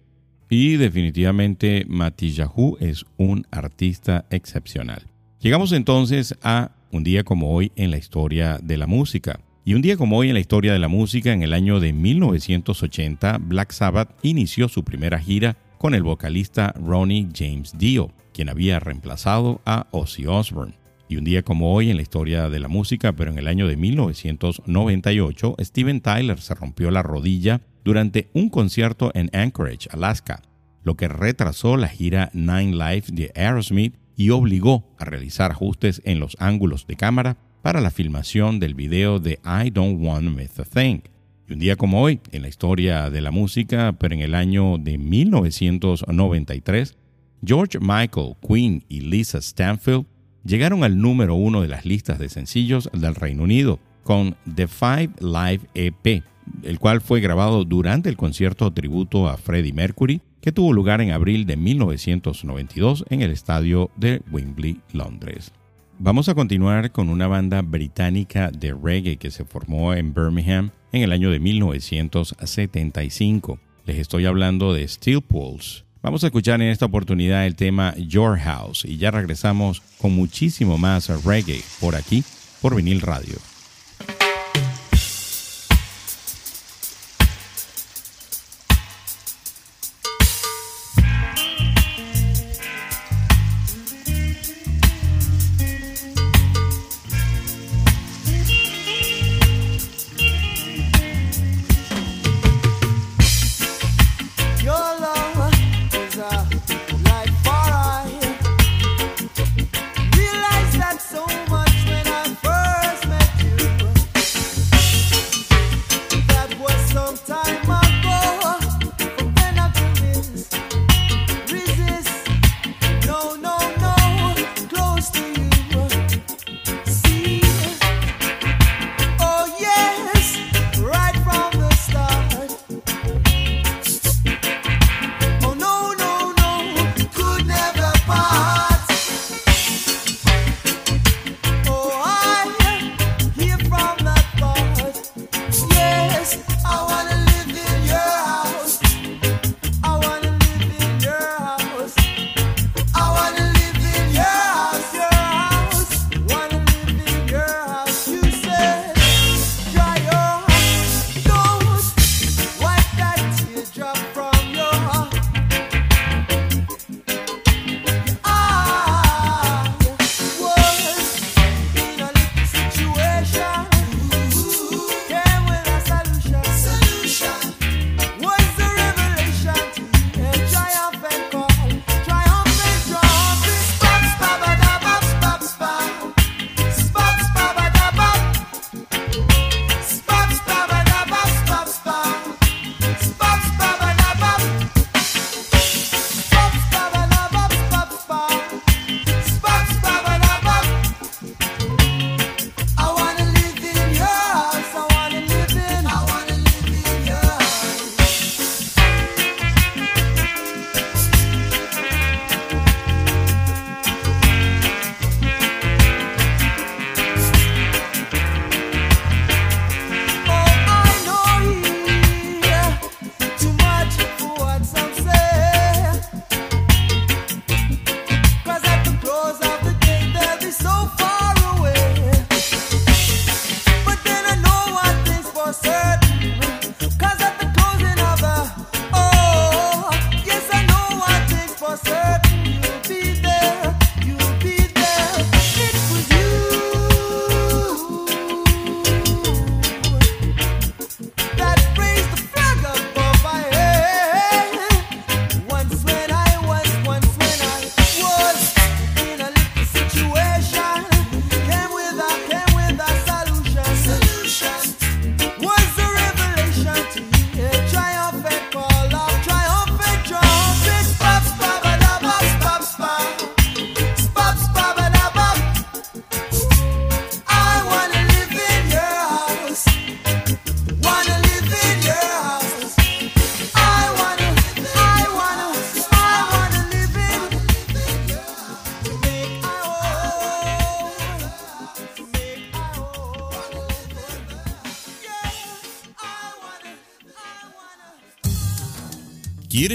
Y 0.50 0.77
definitivamente 0.77 1.86
Matty 1.89 2.32
Yahoo 2.32 2.77
es 2.80 3.06
un 3.18 3.46
artista 3.51 4.25
excepcional. 4.30 5.06
Llegamos 5.42 5.74
entonces 5.74 6.34
a 6.42 6.72
un 6.91 7.03
día 7.03 7.24
como 7.24 7.53
hoy 7.53 7.72
en 7.75 7.91
la 7.91 7.98
historia 7.98 8.60
de 8.62 8.77
la 8.77 8.88
música. 8.88 9.39
Y 9.65 9.74
un 9.74 9.82
día 9.82 9.98
como 9.98 10.17
hoy 10.17 10.29
en 10.29 10.34
la 10.34 10.39
historia 10.39 10.74
de 10.74 10.79
la 10.79 10.88
música, 10.88 11.34
en 11.34 11.44
el 11.44 11.53
año 11.53 11.79
de 11.79 11.91
1980, 11.91 13.38
Black 13.39 13.72
Sabbath 13.72 14.15
inició 14.22 14.70
su 14.70 14.84
primera 14.84 15.20
gira 15.20 15.58
con 15.77 15.94
el 15.94 16.03
vocalista 16.03 16.74
Ronnie 16.79 17.27
James 17.36 17.77
Dio, 17.77 18.12
quien 18.34 18.50
había 18.50 18.79
reemplazado 18.79 19.62
a 19.65 19.88
Ozzy 19.91 20.25
Osbourne. 20.25 20.75
Y 21.10 21.17
un 21.17 21.24
día 21.24 21.44
como 21.44 21.74
hoy 21.74 21.89
en 21.89 21.96
la 21.96 22.01
historia 22.01 22.50
de 22.50 22.60
la 22.60 22.67
música, 22.67 23.13
pero 23.13 23.32
en 23.32 23.38
el 23.38 23.48
año 23.48 23.67
de 23.67 23.77
1998, 23.77 25.56
Steven 25.60 26.01
Tyler 26.01 26.39
se 26.39 26.56
rompió 26.56 26.91
la 26.91 27.03
rodilla 27.03 27.62
durante 27.84 28.29
un 28.34 28.50
concierto 28.50 29.12
en 29.13 29.29
Anchorage, 29.34 29.89
Alaska, 29.91 30.41
lo 30.84 30.96
que 30.96 31.08
retrasó 31.08 31.77
la 31.77 31.88
gira 31.88 32.29
Nine 32.34 32.72
Lives 32.72 33.13
de 33.13 33.32
Aerosmith 33.36 33.96
y 34.17 34.31
obligó 34.31 34.83
a 34.97 35.05
realizar 35.05 35.51
ajustes 35.51 36.01
en 36.03 36.19
los 36.19 36.36
ángulos 36.39 36.86
de 36.88 36.97
cámara 36.97 37.38
para 37.62 37.79
la 37.79 37.91
filmación 37.91 38.59
del 38.59 38.74
video 38.74 39.19
de 39.19 39.39
I 39.45 39.69
Don't 39.69 40.03
Want 40.03 40.36
Miss 40.36 40.59
a 40.59 40.65
Thing. 40.65 41.00
Y 41.47 41.53
un 41.53 41.59
día 41.59 41.77
como 41.77 42.01
hoy, 42.01 42.19
en 42.31 42.41
la 42.41 42.50
historia 42.50 43.09
de 43.09 43.21
la 43.21 43.31
música, 43.31 43.95
pero 43.97 44.13
en 44.15 44.21
el 44.21 44.36
año 44.36 44.77
de 44.79 44.97
1993, 44.97 46.97
George 47.45 47.79
Michael, 47.79 48.36
Queen 48.45 48.83
y 48.89 49.00
Lisa 49.01 49.39
Stanfield 49.39 50.07
llegaron 50.43 50.83
al 50.83 51.00
número 51.00 51.36
uno 51.36 51.62
de 51.62 51.67
las 51.67 51.86
listas 51.86 52.17
de 52.17 52.29
sencillos 52.29 52.89
del 52.91 53.13
Reino 53.15 53.43
Unido 53.43 53.79
con 54.03 54.36
The 54.55 54.67
Five 54.67 55.12
Live 55.19 55.62
EP, 55.75 56.24
el 56.63 56.79
cual 56.79 57.01
fue 57.01 57.21
grabado 57.21 57.65
durante 57.65 58.09
el 58.09 58.17
concierto 58.17 58.74
tributo 58.74 59.29
a 59.29 59.38
Freddie 59.38 59.74
Mercury 59.74 60.21
que 60.41 60.51
tuvo 60.51 60.74
lugar 60.74 61.01
en 61.01 61.12
abril 61.12 61.46
de 61.46 61.58
1992 61.58 63.06
en 63.10 63.22
el 63.22 63.29
estadio 63.32 63.91
de 63.96 64.22
Wembley, 64.32 64.79
Londres. 64.94 65.51
Vamos 66.00 66.29
a 66.29 66.36
continuar 66.36 66.91
con 66.91 67.10
una 67.10 67.27
banda 67.27 67.63
británica 67.63 68.51
de 68.51 68.72
reggae 68.74 69.17
que 69.17 69.32
se 69.32 69.46
formó 69.46 69.96
en 69.96 70.13
Birmingham 70.13 70.70
en 70.91 71.01
el 71.01 71.12
año 71.12 71.32
de 71.32 71.39
1975. 71.39 73.60
Les 73.86 73.98
estoy 73.98 74.25
hablando 74.25 74.74
de 74.74 74.88
Steel 74.88 75.22
Pulse. 75.22 75.84
Vamos 76.03 76.24
a 76.24 76.27
escuchar 76.27 76.62
en 76.62 76.67
esta 76.70 76.86
oportunidad 76.86 77.48
el 77.48 77.56
tema 77.56 77.96
Your 77.98 78.38
House 78.38 78.86
y 78.86 78.98
ya 78.98 79.10
regresamos 79.12 79.82
con 79.98 80.13
muchísimo 80.13 80.77
más 80.77 81.10
reggae 81.25 81.62
por 81.79 81.96
aquí, 81.96 82.24
por 82.62 82.75
vinil 82.75 83.01
radio. 83.01 83.34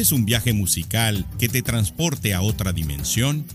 ¿Quieres 0.03 0.19
un 0.19 0.25
viaje 0.25 0.53
musical 0.53 1.25
que 1.38 1.49
te 1.49 1.62
transporte 1.62 2.35
a 2.35 2.43
otra 2.43 2.73
dimensión? 2.73 3.47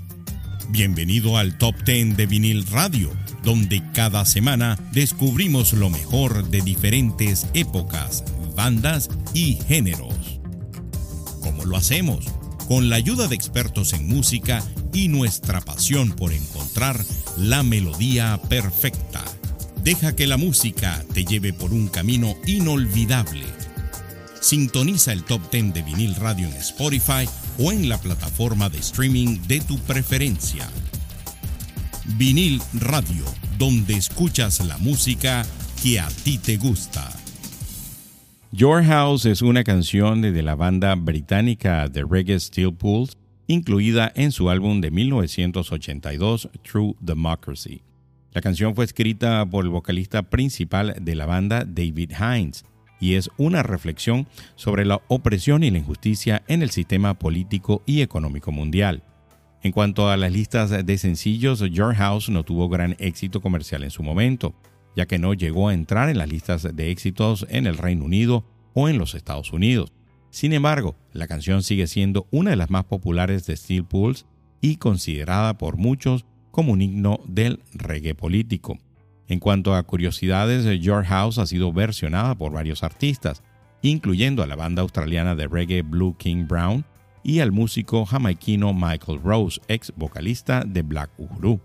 Bienvenido 0.70 1.36
al 1.36 1.58
Top 1.58 1.76
10 1.84 2.16
de 2.16 2.26
Vinil 2.26 2.66
Radio, 2.68 3.12
donde 3.44 3.84
cada 3.92 4.24
semana 4.24 4.80
descubrimos 4.94 5.74
lo 5.74 5.90
mejor 5.90 6.50
de 6.50 6.62
diferentes 6.62 7.48
épocas, 7.54 8.24
bandas 8.56 9.10
y 9.34 9.56
géneros. 9.68 10.40
¿Cómo 11.42 11.66
lo 11.66 11.76
hacemos? 11.76 12.24
Con 12.70 12.88
la 12.88 12.96
ayuda 12.96 13.28
de 13.28 13.36
expertos 13.36 13.92
en 13.92 14.08
música 14.08 14.64
y 14.94 15.10
nuestra 15.10 15.60
pasión 15.60 16.14
por 16.14 16.32
encontrar 16.32 17.04
la 17.36 17.62
melodía 17.62 18.40
perfecta. 18.48 19.22
Deja 19.84 20.16
que 20.16 20.28
la 20.28 20.38
música 20.38 21.04
te 21.14 21.26
lleve 21.26 21.52
por 21.52 21.74
un 21.74 21.90
camino 21.90 22.38
inolvidable 22.46 23.44
Sintoniza 24.42 25.14
el 25.14 25.24
Top 25.24 25.42
10 25.52 25.74
de 25.74 25.82
vinil 25.82 26.16
radio 26.16 26.48
en 26.48 26.54
Spotify 26.54 27.28
o 27.60 27.72
en 27.72 27.90
la 27.90 27.98
plataforma 27.98 28.70
de 28.70 28.80
streaming 28.80 29.40
de 29.48 29.62
tu 29.62 29.78
preferencia. 29.80 30.68
Vinil 32.18 32.62
Radio, 32.74 33.26
donde 33.58 33.96
escuchas 33.96 34.66
la 34.66 34.78
música 34.78 35.46
que 35.84 36.00
a 36.00 36.08
ti 36.24 36.38
te 36.38 36.58
gusta. 36.58 37.12
Your 38.52 38.84
House 38.84 39.26
es 39.26 39.42
una 39.42 39.64
canción 39.64 40.22
de 40.22 40.42
la 40.42 40.56
banda 40.56 40.96
británica 40.96 41.90
The 41.92 42.04
Reggae 42.10 42.40
Steel 42.40 42.74
Pools, 42.74 43.18
incluida 43.48 44.12
en 44.16 44.32
su 44.32 44.50
álbum 44.50 44.80
de 44.80 44.92
1982 44.92 46.50
True 46.64 46.96
Democracy. 47.00 47.82
La 48.32 48.42
canción 48.42 48.76
fue 48.76 48.86
escrita 48.86 49.46
por 49.46 49.66
el 49.66 49.72
vocalista 49.72 50.24
principal 50.24 50.96
de 51.02 51.16
la 51.16 51.26
banda 51.26 51.66
David 51.66 52.12
Hines 52.20 52.64
y 53.00 53.16
es 53.16 53.30
una 53.38 53.64
reflexión 53.64 54.28
sobre 54.56 54.86
la 54.86 55.02
opresión 55.08 55.64
y 55.64 55.72
la 55.72 55.80
injusticia 55.80 56.44
en 56.48 56.62
el 56.62 56.72
sistema 56.72 57.14
político 57.14 57.84
y 57.86 58.02
económico 58.02 58.52
mundial. 58.52 59.04
En 59.64 59.72
cuanto 59.72 60.10
a 60.10 60.18
las 60.18 60.32
listas 60.32 60.86
de 60.86 60.98
sencillos, 60.98 61.60
Your 61.72 61.96
House 61.96 62.30
no 62.30 62.44
tuvo 62.44 62.70
gran 62.70 62.96
éxito 63.00 63.42
comercial 63.42 63.84
en 63.84 63.92
su 63.92 64.04
momento, 64.04 64.56
ya 64.96 65.06
que 65.06 65.20
no 65.20 65.34
llegó 65.34 65.70
a 65.70 65.74
entrar 65.74 66.10
en 66.10 66.18
las 66.18 66.30
listas 66.30 66.76
de 66.76 66.92
éxitos 66.92 67.46
en 67.50 67.68
el 67.68 67.78
Reino 67.78 68.06
Unido 68.06 68.46
o 68.74 68.90
en 68.90 68.98
los 68.98 69.16
Estados 69.16 69.52
Unidos. 69.52 69.92
Sin 70.30 70.54
embargo, 70.54 70.96
la 71.14 71.28
canción 71.28 71.64
sigue 71.64 71.88
siendo 71.88 72.28
una 72.32 72.52
de 72.52 72.56
las 72.56 72.70
más 72.70 72.86
populares 72.86 73.46
de 73.46 73.56
Steel 73.58 73.86
Pulse 73.86 74.26
y 74.62 74.78
considerada 74.78 75.58
por 75.58 75.78
muchos 75.78 76.26
como 76.52 76.74
un 76.74 76.82
himno 76.82 77.20
del 77.28 77.62
reggae 77.74 78.16
político. 78.16 78.78
En 79.28 79.40
cuanto 79.40 79.76
a 79.76 79.84
curiosidades, 79.84 80.66
Your 80.80 81.04
House 81.04 81.38
ha 81.38 81.46
sido 81.46 81.74
versionada 81.74 82.36
por 82.36 82.54
varios 82.54 82.84
artistas, 82.84 83.44
incluyendo 83.82 84.42
a 84.42 84.48
la 84.48 84.56
banda 84.56 84.82
australiana 84.82 85.36
de 85.36 85.48
reggae 85.48 85.82
Blue 85.82 86.16
King 86.18 86.46
Brown 86.48 86.86
y 87.24 87.42
al 87.42 87.52
músico 87.52 88.06
jamaiquino 88.06 88.74
Michael 88.74 89.20
Rose, 89.22 89.60
ex 89.68 89.92
vocalista 89.98 90.64
de 90.66 90.82
Black 90.82 91.12
Uhuru. 91.18 91.60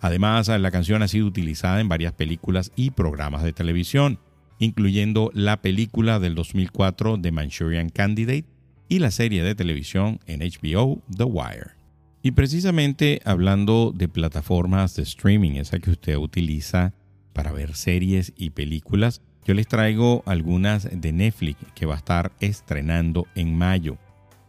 Además, 0.00 0.48
la 0.48 0.70
canción 0.70 1.02
ha 1.02 1.08
sido 1.08 1.26
utilizada 1.26 1.80
en 1.80 1.88
varias 1.88 2.14
películas 2.14 2.72
y 2.74 2.90
programas 2.90 3.42
de 3.42 3.52
televisión, 3.52 4.18
incluyendo 4.58 5.30
la 5.34 5.60
película 5.60 6.20
del 6.20 6.34
2004 6.34 7.20
The 7.20 7.32
Manchurian 7.32 7.90
Candidate 7.90 8.46
y 8.88 8.98
la 8.98 9.10
serie 9.10 9.42
de 9.42 9.54
televisión 9.54 10.20
en 10.26 10.40
HBO 10.40 11.02
The 11.14 11.24
Wire. 11.24 11.83
Y 12.26 12.30
precisamente 12.30 13.20
hablando 13.26 13.92
de 13.94 14.08
plataformas 14.08 14.96
de 14.96 15.02
streaming, 15.02 15.56
esa 15.56 15.78
que 15.78 15.90
usted 15.90 16.16
utiliza 16.16 16.94
para 17.34 17.52
ver 17.52 17.74
series 17.74 18.32
y 18.34 18.48
películas, 18.48 19.20
yo 19.44 19.52
les 19.52 19.68
traigo 19.68 20.22
algunas 20.24 20.88
de 20.90 21.12
Netflix 21.12 21.58
que 21.74 21.84
va 21.84 21.96
a 21.96 21.98
estar 21.98 22.32
estrenando 22.40 23.26
en 23.34 23.54
mayo. 23.54 23.98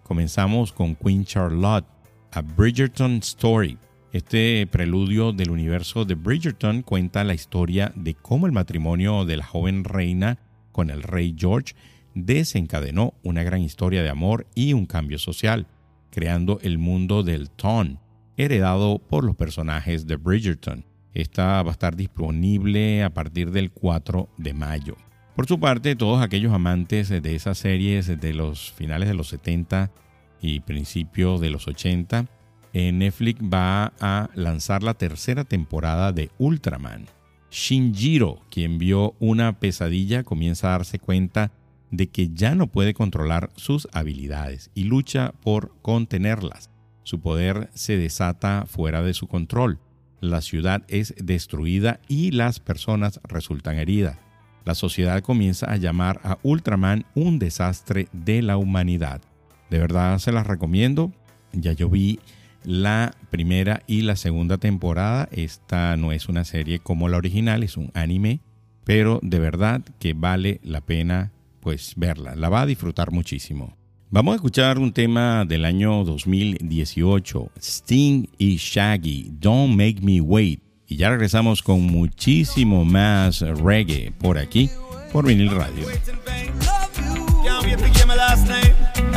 Comenzamos 0.04 0.72
con 0.72 0.96
Queen 0.96 1.26
Charlotte, 1.26 1.86
a 2.32 2.42
Bridgerton 2.42 3.18
Story. 3.18 3.78
Este 4.14 4.66
preludio 4.72 5.34
del 5.34 5.50
universo 5.50 6.06
de 6.06 6.16
Bridgerton 6.16 6.82
cuenta 6.82 7.26
la 7.26 7.34
historia 7.34 7.92
de 7.94 8.14
cómo 8.14 8.46
el 8.46 8.54
matrimonio 8.54 9.26
de 9.26 9.36
la 9.36 9.46
joven 9.46 9.84
reina 9.84 10.38
con 10.72 10.90
el 10.90 11.04
rey 11.04 11.36
George 11.38 11.76
desencadenó 12.14 13.16
una 13.22 13.44
gran 13.44 13.60
historia 13.60 14.02
de 14.02 14.10
amor 14.10 14.48
y 14.56 14.72
un 14.72 14.86
cambio 14.86 15.20
social 15.20 15.68
creando 16.16 16.60
el 16.64 16.78
mundo 16.78 17.24
del 17.24 17.50
Ton, 17.50 18.00
heredado 18.38 19.00
por 19.00 19.26
los 19.26 19.36
personajes 19.36 20.08
de 20.08 20.16
Bridgerton. 20.16 20.86
Esta 21.14 21.62
va 21.62 21.72
a 21.72 21.74
estar 21.74 21.98
disponible 21.98 23.04
a 23.04 23.14
partir 23.14 23.52
del 23.52 23.70
4 23.72 24.30
de 24.38 24.54
mayo. 24.54 24.96
Por 25.36 25.46
su 25.46 25.60
parte, 25.60 25.98
todos 25.98 26.24
aquellos 26.24 26.54
amantes 26.54 27.10
de 27.10 27.36
esas 27.36 27.58
series 27.58 28.08
de 28.08 28.34
los 28.34 28.72
finales 28.72 29.10
de 29.10 29.14
los 29.14 29.28
70 29.28 29.92
y 30.40 30.62
principios 30.62 31.42
de 31.42 31.50
los 31.50 31.68
80, 31.68 32.28
eh, 32.72 32.94
Netflix 32.94 33.42
va 33.42 33.92
a 34.00 34.30
lanzar 34.36 34.84
la 34.84 34.94
tercera 34.94 35.44
temporada 35.44 36.14
de 36.14 36.30
Ultraman. 36.38 37.08
Shinjiro, 37.52 38.40
quien 38.50 38.78
vio 38.78 39.16
una 39.20 39.60
pesadilla, 39.60 40.24
comienza 40.24 40.70
a 40.70 40.72
darse 40.78 40.98
cuenta 40.98 41.52
de 41.96 42.08
que 42.08 42.30
ya 42.30 42.56
no 42.56 42.68
puede 42.68 42.94
controlar 42.94 43.52
sus 43.56 43.88
habilidades 43.94 44.72
y 44.74 44.86
lucha 44.86 45.34
por 45.42 45.74
contenerlas. 45.82 46.70
Su 47.04 47.20
poder 47.20 47.70
se 47.74 47.98
desata 47.98 48.66
fuera 48.68 49.02
de 49.02 49.14
su 49.14 49.28
control. 49.28 49.80
La 50.22 50.42
ciudad 50.42 50.84
es 50.88 51.14
destruida 51.18 52.00
y 52.08 52.32
las 52.32 52.60
personas 52.60 53.20
resultan 53.24 53.78
heridas. 53.78 54.18
La 54.66 54.74
sociedad 54.74 55.22
comienza 55.22 55.72
a 55.72 55.78
llamar 55.78 56.20
a 56.24 56.40
Ultraman 56.42 57.06
un 57.14 57.38
desastre 57.38 58.08
de 58.12 58.42
la 58.42 58.58
humanidad. 58.58 59.22
De 59.70 59.78
verdad 59.78 60.18
se 60.18 60.32
las 60.32 60.48
recomiendo. 60.48 61.12
Ya 61.54 61.74
yo 61.74 61.90
vi 61.90 62.20
la 62.64 63.14
primera 63.30 63.84
y 63.86 64.02
la 64.02 64.16
segunda 64.16 64.58
temporada. 64.58 65.30
Esta 65.32 65.96
no 65.98 66.12
es 66.12 66.28
una 66.28 66.44
serie 66.44 66.80
como 66.80 67.08
la 67.08 67.18
original, 67.18 67.62
es 67.62 67.78
un 67.78 67.92
anime, 67.94 68.42
pero 68.84 69.20
de 69.22 69.38
verdad 69.38 69.82
que 70.00 70.14
vale 70.14 70.60
la 70.64 70.82
pena 70.82 71.32
pues 71.66 71.94
verla, 71.96 72.36
la 72.36 72.48
va 72.48 72.62
a 72.62 72.66
disfrutar 72.68 73.12
muchísimo. 73.12 73.76
Vamos 74.12 74.34
a 74.34 74.36
escuchar 74.36 74.78
un 74.78 74.94
tema 74.94 75.46
del 75.46 75.66
año 75.66 76.04
2018, 76.04 77.54
Sting 77.60 78.28
y 78.38 78.58
Shaggy, 78.58 79.32
Don't 79.40 79.74
Make 79.76 79.98
Me 80.04 80.22
Wait. 80.22 80.62
Y 80.88 80.98
ya 80.98 81.10
regresamos 81.10 81.64
con 81.64 81.82
muchísimo 81.82 82.86
más 82.86 83.42
reggae 83.42 84.14
por 84.20 84.38
aquí, 84.38 84.70
por 85.12 85.26
Vinil 85.26 85.50
Radio. 85.50 85.88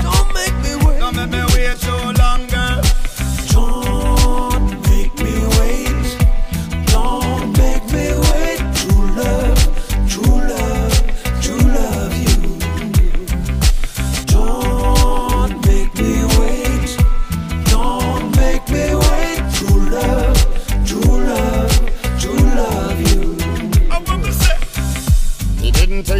Don't 0.02 0.32
make 0.32 0.54
me 0.62 0.74
wait. 0.87 2.47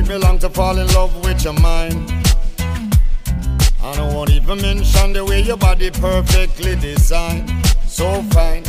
To 0.09 0.49
fall 0.49 0.79
in 0.79 0.87
love 0.95 1.15
with 1.23 1.45
your 1.45 1.53
mind. 1.61 2.11
I 3.83 3.95
don't 3.95 4.15
want 4.15 4.31
even 4.31 4.63
mention 4.63 5.13
the 5.13 5.23
way 5.23 5.43
your 5.43 5.59
body 5.59 5.91
perfectly 5.91 6.77
designed. 6.77 7.51
So 7.87 8.23
fine. 8.31 8.65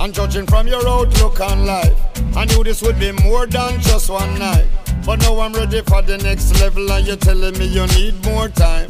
And 0.00 0.12
judging 0.12 0.46
from 0.46 0.66
your 0.66 0.86
outlook 0.88 1.40
on 1.40 1.64
life, 1.64 1.96
I 2.34 2.44
knew 2.46 2.64
this 2.64 2.82
would 2.82 2.98
be 2.98 3.12
more 3.12 3.46
than 3.46 3.80
just 3.82 4.10
one 4.10 4.36
night. 4.36 4.66
But 5.06 5.20
now 5.20 5.38
I'm 5.38 5.52
ready 5.52 5.80
for 5.82 6.02
the 6.02 6.18
next 6.18 6.60
level, 6.60 6.90
and 6.90 7.06
you're 7.06 7.16
telling 7.16 7.56
me 7.56 7.66
you 7.66 7.86
need 7.88 8.24
more 8.24 8.48
time. 8.48 8.88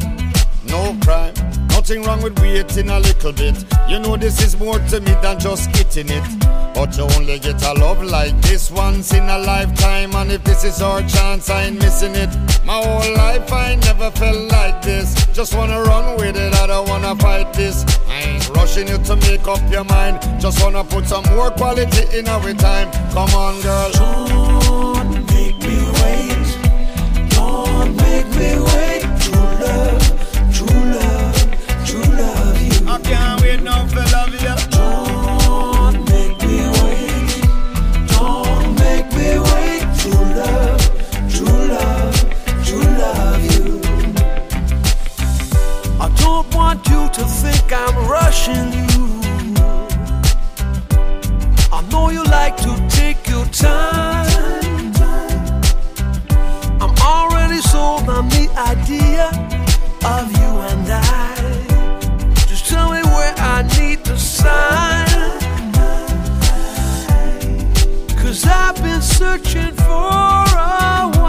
No 0.64 0.96
crime, 1.02 1.34
nothing 1.68 2.02
wrong 2.04 2.22
with 2.22 2.38
waiting 2.40 2.88
a 2.88 2.98
little 2.98 3.32
bit. 3.32 3.62
You 3.88 3.98
know 3.98 4.16
this 4.16 4.42
is 4.42 4.58
more 4.58 4.78
to 4.78 5.00
me 5.00 5.12
than 5.20 5.38
just 5.38 5.70
getting 5.72 6.08
it. 6.08 6.49
But 6.74 6.96
you 6.96 7.04
only 7.16 7.38
get 7.38 7.62
a 7.62 7.72
love 7.74 8.02
like 8.02 8.40
this 8.42 8.70
once 8.70 9.12
in 9.12 9.28
a 9.28 9.38
lifetime. 9.38 10.14
And 10.14 10.32
if 10.32 10.42
this 10.44 10.64
is 10.64 10.80
our 10.80 11.02
chance, 11.02 11.50
I 11.50 11.64
ain't 11.64 11.78
missing 11.78 12.14
it. 12.14 12.30
My 12.64 12.82
whole 12.82 13.14
life 13.14 13.52
I 13.52 13.74
never 13.74 14.10
felt 14.12 14.50
like 14.50 14.80
this. 14.82 15.14
Just 15.32 15.54
wanna 15.54 15.80
run 15.82 16.16
with 16.16 16.36
it, 16.36 16.54
I 16.54 16.66
don't 16.66 16.88
wanna 16.88 17.14
fight 17.16 17.52
this. 17.52 17.84
I 18.08 18.20
ain't 18.20 18.48
rushing 18.50 18.88
you 18.88 18.98
to 18.98 19.16
make 19.16 19.46
up 19.46 19.60
your 19.70 19.84
mind. 19.84 20.20
Just 20.40 20.62
wanna 20.62 20.84
put 20.84 21.06
some 21.06 21.24
more 21.34 21.50
quality 21.50 22.18
in 22.18 22.28
our 22.28 22.52
time. 22.54 22.90
Come 23.12 23.34
on, 23.34 23.60
girl. 23.62 23.90
Don't 23.92 25.26
make 25.32 25.58
me 25.58 25.76
wait. 26.00 26.48
Don't 27.30 27.96
make 27.96 28.28
me 28.40 28.50
wait. 28.68 29.02
True 29.24 29.50
love, 29.64 30.02
true 30.54 30.84
love, 30.96 31.36
true 31.86 32.10
love 32.22 32.62
you. 32.62 32.88
I 32.88 32.98
can't 33.02 33.42
wait 33.42 33.62
now 33.62 33.86
for 33.86 34.04
love 34.16 34.34
you. 34.42 34.79
To 47.20 47.26
think 47.26 47.70
I'm 47.70 47.96
rushing 48.08 48.72
you. 48.80 49.20
I 51.70 51.82
know 51.90 52.08
you 52.08 52.24
like 52.24 52.56
to 52.66 52.72
take 52.88 53.28
your 53.28 53.44
time. 53.46 54.94
I'm 56.80 56.94
already 57.14 57.60
sold 57.72 58.08
on 58.08 58.26
the 58.30 58.46
idea 58.72 59.26
of 60.14 60.24
you 60.40 60.50
and 60.70 60.86
I. 60.88 61.34
Just 62.48 62.70
tell 62.70 62.90
me 62.90 63.02
where 63.02 63.34
I 63.36 63.68
need 63.78 64.02
to 64.06 64.16
sign. 64.16 65.06
Cause 68.20 68.46
I've 68.46 68.82
been 68.82 69.02
searching 69.02 69.74
for 69.84 70.44
a 70.56 71.19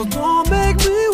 So 0.00 0.06
don't 0.06 0.50
make 0.50 0.78
me 0.78 1.09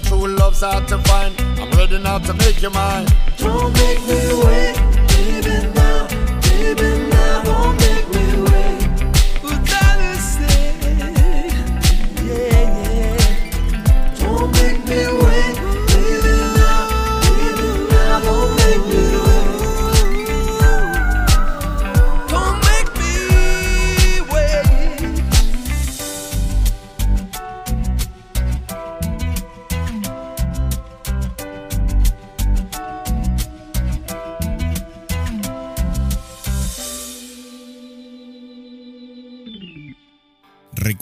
true 0.00 0.26
love's 0.36 0.60
hard 0.60 0.88
to 0.88 0.98
find. 0.98 1.34
I'm 1.60 1.70
ready 1.72 1.98
now 1.98 2.18
to 2.18 2.34
make 2.34 2.62
you 2.62 2.70
mine. 2.70 3.06
Don't 3.38 3.72
make 3.74 4.00
me 4.06 4.20
wait, 4.44 4.79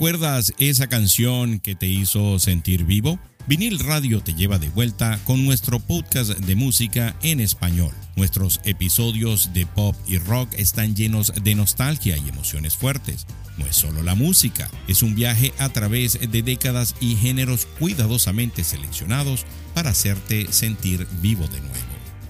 ¿Recuerdas 0.09 0.55
esa 0.59 0.87
canción 0.87 1.61
que 1.61 1.75
te 1.75 1.87
hizo 1.87 2.39
sentir 2.39 2.87
vivo? 2.87 3.19
Vinil 3.47 3.79
Radio 3.79 4.23
te 4.23 4.33
lleva 4.33 4.59
de 4.59 4.71
vuelta 4.71 5.21
con 5.25 5.45
nuestro 5.45 5.81
podcast 5.81 6.31
de 6.31 6.57
música 6.57 7.15
en 7.23 7.41
español. 7.41 7.93
Nuestros 8.17 8.63
episodios 8.65 9.53
de 9.53 9.67
pop 9.67 9.95
y 10.07 10.17
rock 10.17 10.49
están 10.57 10.97
llenos 10.97 11.35
de 11.43 11.55
nostalgia 11.55 12.17
y 12.17 12.27
emociones 12.27 12.75
fuertes. 12.75 13.27
No 13.59 13.67
es 13.67 13.77
solo 13.77 14.03
la 14.03 14.15
música, 14.15 14.71
es 14.87 15.03
un 15.03 15.15
viaje 15.15 15.53
a 15.59 15.69
través 15.69 16.19
de 16.19 16.41
décadas 16.41 16.95
y 17.01 17.15
géneros 17.17 17.67
cuidadosamente 17.79 18.65
seleccionados 18.65 19.45
para 19.75 19.91
hacerte 19.91 20.51
sentir 20.51 21.07
vivo 21.21 21.47
de 21.49 21.61
nuevo. 21.61 21.77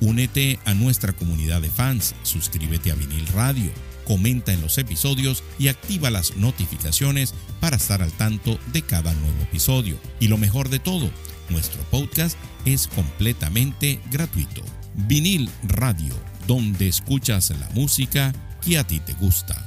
Únete 0.00 0.58
a 0.64 0.74
nuestra 0.74 1.12
comunidad 1.12 1.62
de 1.62 1.70
fans, 1.70 2.16
suscríbete 2.24 2.90
a 2.90 2.96
Vinil 2.96 3.28
Radio 3.28 3.70
comenta 4.08 4.54
en 4.54 4.62
los 4.62 4.78
episodios 4.78 5.44
y 5.58 5.68
activa 5.68 6.10
las 6.10 6.36
notificaciones 6.38 7.34
para 7.60 7.76
estar 7.76 8.00
al 8.00 8.10
tanto 8.12 8.58
de 8.72 8.80
cada 8.80 9.12
nuevo 9.12 9.42
episodio. 9.42 9.98
Y 10.18 10.28
lo 10.28 10.38
mejor 10.38 10.70
de 10.70 10.78
todo, 10.78 11.10
nuestro 11.50 11.82
podcast 11.90 12.38
es 12.64 12.88
completamente 12.88 14.00
gratuito. 14.10 14.62
Vinil 15.06 15.50
Radio, 15.62 16.14
donde 16.46 16.88
escuchas 16.88 17.50
la 17.50 17.68
música 17.74 18.32
que 18.64 18.78
a 18.78 18.84
ti 18.84 18.98
te 18.98 19.12
gusta. 19.12 19.64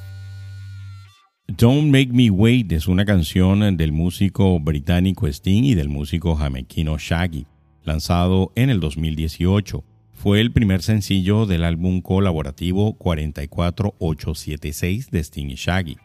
Don't 1.47 1.91
Make 1.91 2.11
Me 2.11 2.31
Wait 2.31 2.71
es 2.71 2.87
una 2.87 3.05
canción 3.05 3.77
del 3.77 3.91
músico 3.91 4.59
británico 4.59 5.27
Sting 5.27 5.65
y 5.65 5.75
del 5.75 5.89
músico 5.89 6.35
jamaiquino 6.35 6.97
Shaggy, 6.97 7.45
lanzado 7.83 8.51
en 8.55 8.71
el 8.71 8.79
2018 8.79 9.90
fue 10.21 10.39
el 10.39 10.51
primer 10.51 10.83
sencillo 10.83 11.47
del 11.47 11.63
álbum 11.63 12.01
colaborativo 12.01 12.93
44876 12.93 15.09
de 15.09 15.19
Sting 15.19 15.49
y 15.49 15.55
Shaggy. 15.55 15.97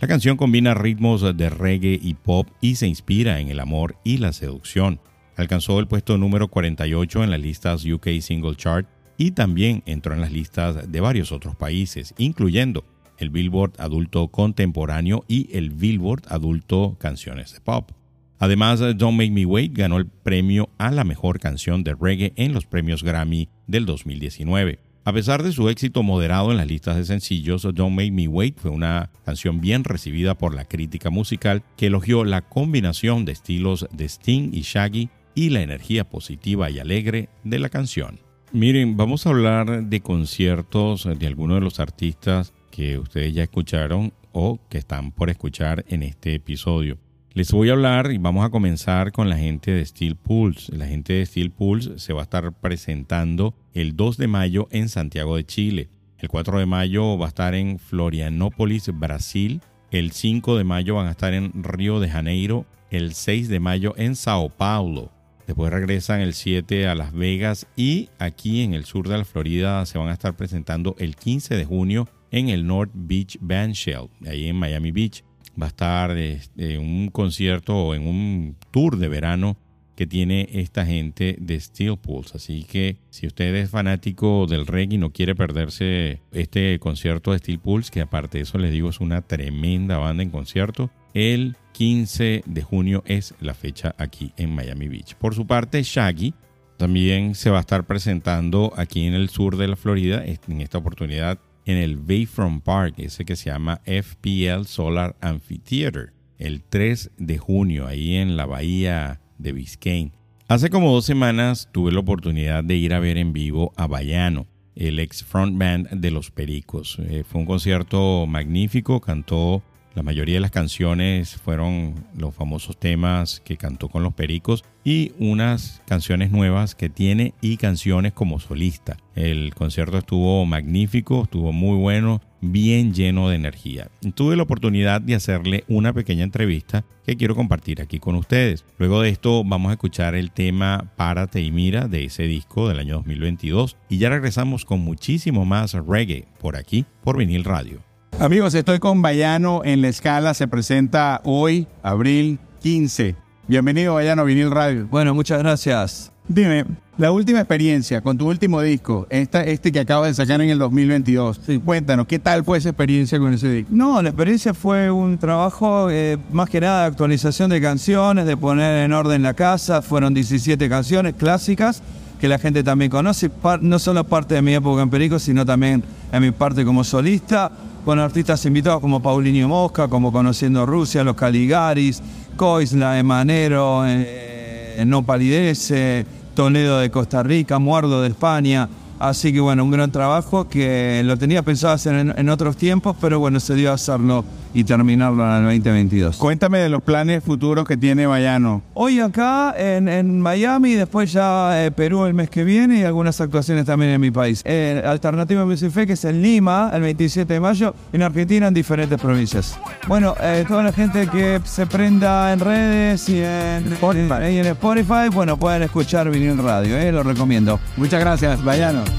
La 0.00 0.06
canción 0.06 0.36
combina 0.36 0.74
ritmos 0.74 1.36
de 1.36 1.50
reggae 1.50 1.98
y 2.00 2.14
pop 2.14 2.46
y 2.60 2.76
se 2.76 2.86
inspira 2.86 3.40
en 3.40 3.48
el 3.48 3.58
amor 3.58 3.96
y 4.04 4.18
la 4.18 4.32
seducción. 4.32 5.00
Alcanzó 5.34 5.80
el 5.80 5.88
puesto 5.88 6.16
número 6.18 6.46
48 6.46 7.24
en 7.24 7.32
las 7.32 7.40
listas 7.40 7.84
UK 7.84 8.20
Single 8.20 8.54
Chart 8.54 8.86
y 9.18 9.32
también 9.32 9.82
entró 9.86 10.14
en 10.14 10.20
las 10.20 10.30
listas 10.30 10.92
de 10.92 11.00
varios 11.00 11.32
otros 11.32 11.56
países, 11.56 12.14
incluyendo 12.16 12.84
el 13.18 13.30
Billboard 13.30 13.72
Adulto 13.78 14.28
Contemporáneo 14.28 15.24
y 15.26 15.48
el 15.52 15.70
Billboard 15.70 16.22
Adulto 16.28 16.96
Canciones 17.00 17.54
de 17.54 17.60
Pop. 17.60 17.90
Además, 18.38 18.80
Don't 18.80 19.16
Make 19.16 19.30
Me 19.30 19.46
Wait 19.46 19.72
ganó 19.76 19.96
el 19.96 20.06
premio 20.06 20.70
a 20.78 20.90
la 20.90 21.04
mejor 21.04 21.40
canción 21.40 21.84
de 21.84 21.94
reggae 21.94 22.32
en 22.36 22.52
los 22.52 22.66
premios 22.66 23.02
Grammy 23.02 23.48
del 23.66 23.86
2019. 23.86 24.80
A 25.06 25.12
pesar 25.12 25.42
de 25.42 25.52
su 25.52 25.68
éxito 25.68 26.02
moderado 26.02 26.50
en 26.50 26.56
las 26.56 26.66
listas 26.66 26.96
de 26.96 27.04
sencillos, 27.04 27.62
Don't 27.62 27.94
Make 27.94 28.10
Me 28.10 28.26
Wait 28.26 28.58
fue 28.58 28.70
una 28.70 29.10
canción 29.24 29.60
bien 29.60 29.84
recibida 29.84 30.36
por 30.38 30.54
la 30.54 30.64
crítica 30.64 31.10
musical 31.10 31.62
que 31.76 31.88
elogió 31.88 32.24
la 32.24 32.40
combinación 32.40 33.26
de 33.26 33.32
estilos 33.32 33.86
de 33.92 34.06
Sting 34.06 34.54
y 34.54 34.62
Shaggy 34.62 35.10
y 35.34 35.50
la 35.50 35.60
energía 35.60 36.08
positiva 36.08 36.70
y 36.70 36.78
alegre 36.78 37.28
de 37.42 37.58
la 37.58 37.68
canción. 37.68 38.18
Miren, 38.52 38.96
vamos 38.96 39.26
a 39.26 39.30
hablar 39.30 39.84
de 39.84 40.00
conciertos 40.00 41.06
de 41.18 41.26
algunos 41.26 41.56
de 41.56 41.64
los 41.64 41.80
artistas 41.80 42.54
que 42.70 42.98
ustedes 42.98 43.34
ya 43.34 43.42
escucharon 43.42 44.14
o 44.32 44.58
que 44.70 44.78
están 44.78 45.12
por 45.12 45.28
escuchar 45.28 45.84
en 45.88 46.02
este 46.02 46.34
episodio. 46.34 46.98
Les 47.36 47.50
voy 47.50 47.68
a 47.68 47.72
hablar 47.72 48.12
y 48.12 48.18
vamos 48.18 48.46
a 48.46 48.50
comenzar 48.50 49.10
con 49.10 49.28
la 49.28 49.36
gente 49.36 49.72
de 49.72 49.84
Steel 49.84 50.14
Pulse. 50.14 50.72
La 50.72 50.86
gente 50.86 51.14
de 51.14 51.26
Steel 51.26 51.50
Pulse 51.50 51.98
se 51.98 52.12
va 52.12 52.20
a 52.20 52.22
estar 52.22 52.52
presentando 52.52 53.56
el 53.72 53.96
2 53.96 54.18
de 54.18 54.28
mayo 54.28 54.68
en 54.70 54.88
Santiago 54.88 55.34
de 55.34 55.44
Chile. 55.44 55.88
El 56.18 56.28
4 56.28 56.60
de 56.60 56.66
mayo 56.66 57.18
va 57.18 57.24
a 57.24 57.28
estar 57.30 57.56
en 57.56 57.80
Florianópolis, 57.80 58.88
Brasil. 58.96 59.62
El 59.90 60.12
5 60.12 60.56
de 60.56 60.62
mayo 60.62 60.94
van 60.94 61.08
a 61.08 61.10
estar 61.10 61.34
en 61.34 61.50
Río 61.64 61.98
de 61.98 62.08
Janeiro. 62.08 62.66
El 62.92 63.14
6 63.14 63.48
de 63.48 63.58
mayo 63.58 63.94
en 63.96 64.14
Sao 64.14 64.48
Paulo. 64.48 65.10
Después 65.48 65.72
regresan 65.72 66.20
el 66.20 66.34
7 66.34 66.86
a 66.86 66.94
Las 66.94 67.12
Vegas 67.12 67.66
y 67.74 68.10
aquí 68.20 68.62
en 68.62 68.74
el 68.74 68.84
sur 68.84 69.08
de 69.08 69.18
la 69.18 69.24
Florida 69.24 69.84
se 69.86 69.98
van 69.98 70.06
a 70.06 70.12
estar 70.12 70.36
presentando 70.36 70.94
el 71.00 71.16
15 71.16 71.56
de 71.56 71.64
junio 71.64 72.08
en 72.30 72.48
el 72.48 72.64
North 72.64 72.92
Beach 72.94 73.38
Band 73.40 73.74
Shell, 73.74 74.08
ahí 74.24 74.46
en 74.46 74.56
Miami 74.56 74.92
Beach. 74.92 75.24
Va 75.60 75.66
a 75.66 75.68
estar 75.68 76.16
este, 76.16 76.78
un 76.78 77.08
concierto 77.08 77.76
o 77.76 77.94
en 77.94 78.06
un 78.06 78.56
tour 78.70 78.96
de 78.96 79.08
verano 79.08 79.56
que 79.96 80.06
tiene 80.06 80.48
esta 80.52 80.84
gente 80.84 81.36
de 81.40 81.58
Steel 81.60 81.96
Pulse. 81.96 82.36
Así 82.36 82.64
que 82.64 82.96
si 83.10 83.26
usted 83.26 83.54
es 83.54 83.70
fanático 83.70 84.46
del 84.46 84.66
reggae 84.66 84.96
y 84.96 84.98
no 84.98 85.12
quiere 85.12 85.34
perderse 85.34 86.20
este 86.32 86.78
concierto 86.78 87.32
de 87.32 87.38
Steel 87.38 87.60
Pulse, 87.60 87.90
que 87.90 88.00
aparte 88.00 88.38
de 88.38 88.42
eso 88.42 88.58
les 88.58 88.72
digo 88.72 88.88
es 88.88 89.00
una 89.00 89.22
tremenda 89.22 89.98
banda 89.98 90.22
en 90.22 90.30
concierto, 90.30 90.90
el 91.14 91.56
15 91.72 92.42
de 92.44 92.62
junio 92.62 93.02
es 93.06 93.34
la 93.40 93.54
fecha 93.54 93.94
aquí 93.98 94.32
en 94.36 94.54
Miami 94.54 94.88
Beach. 94.88 95.14
Por 95.14 95.34
su 95.34 95.46
parte, 95.46 95.82
Shaggy 95.82 96.34
también 96.76 97.34
se 97.34 97.50
va 97.50 97.58
a 97.58 97.60
estar 97.60 97.86
presentando 97.86 98.72
aquí 98.76 99.06
en 99.06 99.14
el 99.14 99.28
sur 99.28 99.56
de 99.56 99.68
la 99.68 99.76
Florida, 99.76 100.24
en 100.24 100.60
esta 100.60 100.78
oportunidad 100.78 101.38
en 101.66 101.76
el 101.76 101.96
Bayfront 101.96 102.62
Park, 102.62 102.94
ese 102.98 103.24
que 103.24 103.36
se 103.36 103.50
llama 103.50 103.80
FPL 103.84 104.64
Solar 104.66 105.16
Amphitheater, 105.20 106.12
el 106.38 106.62
3 106.62 107.12
de 107.16 107.38
junio, 107.38 107.86
ahí 107.86 108.16
en 108.16 108.36
la 108.36 108.46
bahía 108.46 109.20
de 109.38 109.52
Biscayne. 109.52 110.12
Hace 110.46 110.68
como 110.68 110.92
dos 110.92 111.06
semanas 111.06 111.70
tuve 111.72 111.92
la 111.92 112.00
oportunidad 112.00 112.62
de 112.62 112.76
ir 112.76 112.92
a 112.92 113.00
ver 113.00 113.16
en 113.16 113.32
vivo 113.32 113.72
a 113.76 113.86
Bayano, 113.86 114.46
el 114.74 114.98
ex 114.98 115.24
frontman 115.24 115.88
de 115.90 116.10
Los 116.10 116.30
Pericos. 116.30 116.98
Eh, 117.00 117.24
fue 117.26 117.40
un 117.40 117.46
concierto 117.46 118.26
magnífico, 118.26 119.00
cantó 119.00 119.62
la 119.94 120.02
mayoría 120.02 120.34
de 120.34 120.40
las 120.40 120.50
canciones 120.50 121.36
fueron 121.36 121.94
los 122.16 122.34
famosos 122.34 122.76
temas 122.76 123.40
que 123.44 123.56
cantó 123.56 123.88
con 123.88 124.02
los 124.02 124.12
Pericos 124.12 124.64
y 124.84 125.12
unas 125.18 125.82
canciones 125.86 126.32
nuevas 126.32 126.74
que 126.74 126.88
tiene 126.88 127.32
y 127.40 127.56
canciones 127.56 128.12
como 128.12 128.40
solista. 128.40 128.96
El 129.14 129.54
concierto 129.54 129.96
estuvo 129.98 130.44
magnífico, 130.46 131.22
estuvo 131.24 131.52
muy 131.52 131.78
bueno, 131.78 132.20
bien 132.40 132.92
lleno 132.92 133.28
de 133.28 133.36
energía. 133.36 133.88
Tuve 134.14 134.36
la 134.36 134.42
oportunidad 134.42 135.00
de 135.00 135.14
hacerle 135.14 135.64
una 135.68 135.92
pequeña 135.92 136.24
entrevista 136.24 136.84
que 137.06 137.16
quiero 137.16 137.36
compartir 137.36 137.80
aquí 137.80 138.00
con 138.00 138.16
ustedes. 138.16 138.64
Luego 138.78 139.00
de 139.00 139.10
esto 139.10 139.44
vamos 139.44 139.70
a 139.70 139.74
escuchar 139.74 140.16
el 140.16 140.32
tema 140.32 140.92
Párate 140.96 141.40
y 141.40 141.52
Mira 141.52 141.86
de 141.86 142.04
ese 142.04 142.24
disco 142.24 142.68
del 142.68 142.80
año 142.80 142.96
2022 142.96 143.76
y 143.88 143.98
ya 143.98 144.10
regresamos 144.10 144.64
con 144.64 144.80
muchísimo 144.80 145.44
más 145.44 145.72
reggae 145.72 146.26
por 146.40 146.56
aquí, 146.56 146.84
por 147.02 147.16
vinil 147.16 147.44
radio. 147.44 147.93
Amigos, 148.20 148.54
estoy 148.54 148.78
con 148.78 149.02
Bayano 149.02 149.62
en 149.64 149.82
la 149.82 149.88
escala. 149.88 150.34
Se 150.34 150.46
presenta 150.46 151.20
hoy, 151.24 151.66
abril 151.82 152.38
15. 152.62 153.16
Bienvenido, 153.48 153.94
Bayano, 153.94 154.24
Vinil 154.24 154.52
Radio. 154.52 154.86
Bueno, 154.86 155.14
muchas 155.14 155.40
gracias. 155.40 156.12
Dime, 156.28 156.64
la 156.96 157.10
última 157.10 157.40
experiencia 157.40 158.00
con 158.00 158.16
tu 158.16 158.28
último 158.28 158.62
disco, 158.62 159.08
esta, 159.10 159.42
este 159.42 159.72
que 159.72 159.80
acabas 159.80 160.08
de 160.08 160.14
sacar 160.14 160.40
en 160.40 160.48
el 160.48 160.60
2022. 160.60 161.40
Cuéntanos, 161.64 162.06
¿qué 162.06 162.20
tal 162.20 162.44
fue 162.44 162.58
esa 162.58 162.68
experiencia 162.68 163.18
con 163.18 163.34
ese 163.34 163.50
disco? 163.50 163.70
No, 163.74 164.00
la 164.00 164.10
experiencia 164.10 164.54
fue 164.54 164.92
un 164.92 165.18
trabajo 165.18 165.90
eh, 165.90 166.16
más 166.32 166.48
que 166.48 166.60
nada 166.60 166.82
de 166.82 166.86
actualización 166.86 167.50
de 167.50 167.60
canciones, 167.60 168.26
de 168.26 168.36
poner 168.36 168.84
en 168.84 168.92
orden 168.92 169.24
la 169.24 169.34
casa. 169.34 169.82
Fueron 169.82 170.14
17 170.14 170.68
canciones 170.68 171.14
clásicas 171.14 171.82
que 172.20 172.28
la 172.28 172.38
gente 172.38 172.62
también 172.62 172.92
conoce, 172.92 173.28
no 173.60 173.78
solo 173.80 174.04
parte 174.04 174.36
de 174.36 174.40
mi 174.40 174.54
época 174.54 174.82
en 174.82 174.88
Perico, 174.88 175.18
sino 175.18 175.44
también 175.44 175.82
en 176.12 176.22
mi 176.22 176.30
parte 176.30 176.64
como 176.64 176.84
solista 176.84 177.50
con 177.84 177.98
artistas 177.98 178.44
invitados 178.46 178.80
como 178.80 179.00
Paulinho 179.00 179.48
Mosca, 179.48 179.88
como 179.88 180.10
Conociendo 180.12 180.64
Rusia, 180.64 181.04
Los 181.04 181.16
Caligaris, 181.16 182.02
Coisla, 182.36 182.98
Emanero, 182.98 183.82
eh, 183.86 184.82
No 184.86 185.02
Palidece, 185.04 186.06
Toledo 186.34 186.78
de 186.78 186.90
Costa 186.90 187.22
Rica, 187.22 187.58
Muardo 187.58 188.02
de 188.02 188.08
España. 188.08 188.68
Así 189.04 189.34
que 189.34 189.40
bueno, 189.40 189.62
un 189.64 189.70
gran 189.70 189.90
trabajo 189.90 190.48
que 190.48 191.02
lo 191.04 191.18
tenía 191.18 191.42
pensado 191.42 191.74
hacer 191.74 192.14
en, 192.16 192.28
otros 192.30 192.56
tiempos, 192.56 192.96
pero 192.98 193.18
bueno, 193.18 193.38
se 193.38 193.54
dio 193.54 193.70
a 193.70 193.74
hacerlo 193.74 194.24
y 194.54 194.64
terminarlo 194.64 195.22
en 195.24 195.46
el 195.46 195.58
2022. 195.58 196.16
Cuéntame 196.16 196.60
de 196.60 196.70
los 196.70 196.82
planes 196.82 197.22
futuros 197.22 197.68
que 197.68 197.76
tiene 197.76 198.06
Bayano. 198.06 198.62
Hoy 198.72 199.00
acá 199.00 199.54
en, 199.58 200.22
Miami, 200.22 200.72
después 200.72 201.12
ya 201.12 201.66
eh, 201.66 201.70
Perú 201.70 202.06
el 202.06 202.14
mes 202.14 202.30
que 202.30 202.44
viene 202.44 202.78
y 202.78 202.84
algunas 202.84 203.20
actuaciones 203.20 203.66
también 203.66 203.90
en 203.90 204.00
mi 204.00 204.10
país. 204.10 204.40
Eh, 204.46 204.82
Alternativa 204.86 205.44
Music 205.44 205.70
Fest, 205.70 205.86
que 205.86 205.92
es 205.92 206.04
en 206.06 206.22
Lima, 206.22 206.70
el 206.72 206.80
27 206.80 207.30
de 207.30 207.40
mayo, 207.40 207.74
en 207.92 208.02
Argentina, 208.02 208.48
en 208.48 208.54
diferentes 208.54 208.98
provincias. 208.98 209.58
Bueno, 209.86 210.14
eh, 210.18 210.46
toda 210.48 210.62
la 210.62 210.72
gente 210.72 211.08
que 211.08 211.42
se 211.44 211.66
prenda 211.66 212.32
en 212.32 212.40
redes 212.40 213.06
y 213.10 213.18
en 213.18 213.70
Spotify, 213.74 214.30
y 214.30 214.38
en 214.38 214.46
Spotify 214.46 215.10
bueno, 215.12 215.36
pueden 215.36 215.62
escuchar 215.62 216.08
Vinil 216.08 216.38
Radio, 216.38 216.78
eh, 216.78 216.90
lo 216.90 217.02
recomiendo. 217.02 217.60
Muchas 217.76 218.00
gracias, 218.00 218.42
Bayano. 218.42 218.93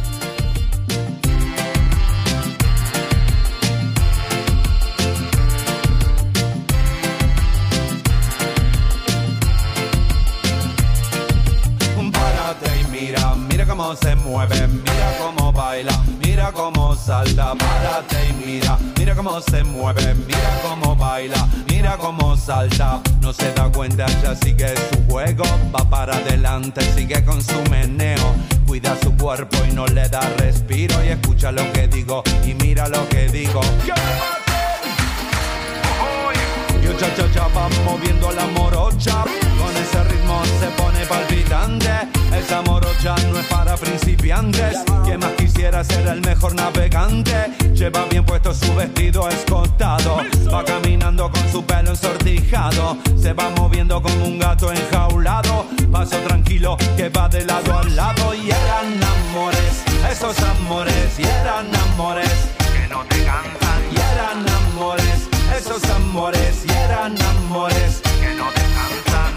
Salta, 17.06 17.54
párate 17.54 18.30
y 18.30 18.46
mira, 18.46 18.80
mira 18.98 19.16
cómo 19.16 19.40
se 19.40 19.64
mueve, 19.64 20.16
mira 20.16 20.60
cómo 20.64 20.96
baila, 20.96 21.48
mira 21.70 21.98
cómo 21.98 22.36
salta, 22.36 23.00
no 23.22 23.32
se 23.32 23.54
da 23.54 23.72
cuenta, 23.72 24.08
ya 24.24 24.36
sigue 24.36 24.74
su 24.90 25.04
juego, 25.08 25.44
va 25.74 25.88
para 25.88 26.16
adelante, 26.16 26.82
sigue 26.96 27.24
con 27.24 27.44
su 27.44 27.62
meneo, 27.70 28.36
cuida 28.66 28.98
su 29.04 29.16
cuerpo 29.16 29.58
y 29.70 29.74
no 29.74 29.86
le 29.86 30.10
da 30.10 30.22
respiro 30.38 30.96
y 31.06 31.10
escucha 31.10 31.52
lo 31.52 31.72
que 31.74 31.88
digo 31.88 32.24
y 32.44 32.56
mira 32.56 32.88
lo 32.88 33.08
que 33.10 33.28
digo. 33.28 33.62
Y 36.86 36.98
cha 36.98 37.16
cha 37.16 37.32
cha 37.32 37.48
va 37.48 37.68
moviendo 37.84 38.32
la 38.32 38.46
morocha, 38.48 39.24
con 39.58 39.76
ese 39.76 40.04
ritmo 40.04 40.44
se 40.60 40.68
pone 40.80 41.04
palpitante. 41.08 41.90
Esa 42.32 42.62
morocha 42.62 43.16
no 43.32 43.40
es 43.40 43.46
para 43.48 43.76
principiantes. 43.76 44.84
Quien 45.04 45.20
más 45.20 45.32
quisiera 45.32 45.84
ser 45.84 46.08
el 46.08 46.22
mejor 46.22 46.54
navegante. 46.54 47.34
Lleva 47.74 48.06
bien 48.12 48.24
puesto 48.24 48.54
su 48.54 48.76
vestido 48.76 49.28
escotado. 49.30 50.18
Va 50.54 50.64
caminando 50.64 51.32
con 51.32 51.52
su 51.52 51.64
pelo 51.66 51.90
ensortijado. 51.90 52.98
Se 53.20 53.34
va 53.34 53.50
moviendo 53.58 54.00
como 54.02 54.26
un 54.26 54.38
gato 54.38 54.72
enjaulado. 54.72 55.66
Paso 55.92 56.18
tranquilo 56.28 56.78
que 56.96 57.10
va 57.10 57.28
de 57.30 57.46
lado 57.46 57.80
a 57.80 57.84
lado. 57.84 58.36
Y 58.36 58.52
eran 58.52 59.04
amores, 59.04 59.84
esos 60.12 60.38
amores. 60.40 61.18
Y 61.18 61.24
eran 61.24 61.74
amores 61.76 62.30
que 62.60 62.88
no 62.90 63.04
te 63.06 63.24
cansan. 63.26 63.82
Y 63.92 63.96
eran 63.96 64.46
amores 64.50 65.26
esos 65.58 65.84
amores 65.90 66.66
y 66.66 66.75
amores 67.04 68.02
que 68.22 68.34
no 68.36 68.46
descansan. 68.52 69.34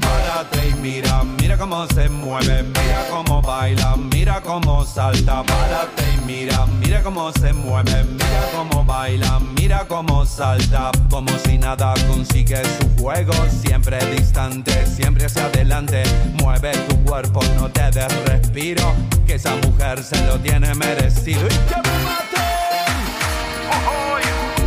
Párate 0.00 0.68
y 0.68 0.74
mira, 0.74 1.24
mira 1.40 1.58
cómo 1.58 1.86
se 1.88 2.08
mueve, 2.08 2.62
mira 2.62 3.06
cómo 3.10 3.42
baila, 3.42 3.96
mira 4.24 4.40
cómo 4.40 4.86
salta, 4.86 5.42
párate 5.42 6.02
y 6.14 6.24
mira, 6.24 6.64
mira 6.80 7.02
cómo 7.02 7.30
se 7.32 7.52
mueve, 7.52 8.04
mira 8.04 8.48
cómo 8.56 8.82
baila, 8.82 9.38
mira 9.54 9.84
cómo 9.86 10.24
salta, 10.24 10.90
como 11.10 11.28
si 11.44 11.58
nada 11.58 11.92
consigue 12.08 12.62
su 12.64 13.02
juego, 13.02 13.34
siempre 13.50 13.98
distante, 14.16 14.86
siempre 14.86 15.26
hacia 15.26 15.44
adelante, 15.44 16.04
mueve 16.42 16.72
tu 16.88 17.04
cuerpo, 17.04 17.42
no 17.56 17.68
te 17.68 17.90
des 17.90 18.24
respiro, 18.24 18.94
que 19.26 19.34
esa 19.34 19.56
mujer 19.56 20.02
se 20.02 20.16
lo 20.26 20.38
tiene 20.40 20.74
merecido 20.74 21.46
y 21.46 21.58
que 21.68 21.76
me 21.84 22.04
maten. 22.04 22.94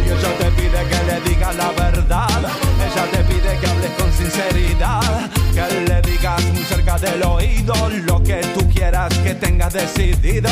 Y 0.05 0.09
ella 0.09 0.37
te 0.37 0.51
pide 0.51 0.87
que 0.87 1.03
le 1.03 1.29
digas 1.29 1.55
la 1.55 1.71
verdad, 1.71 2.66
ella 2.87 3.11
te 3.11 3.23
pide 3.23 3.57
que 3.59 3.67
hables 3.67 3.91
con 3.91 4.11
sinceridad, 4.11 5.29
que 5.53 5.81
le 5.87 6.01
digas 6.01 6.43
muy 6.53 6.63
cerca 6.63 6.97
del 6.97 7.23
oído 7.23 7.73
lo 8.05 8.21
que 8.23 8.41
tú 8.53 8.67
quieras 8.69 9.13
que 9.19 9.35
tengas 9.35 9.73
decidido. 9.73 10.49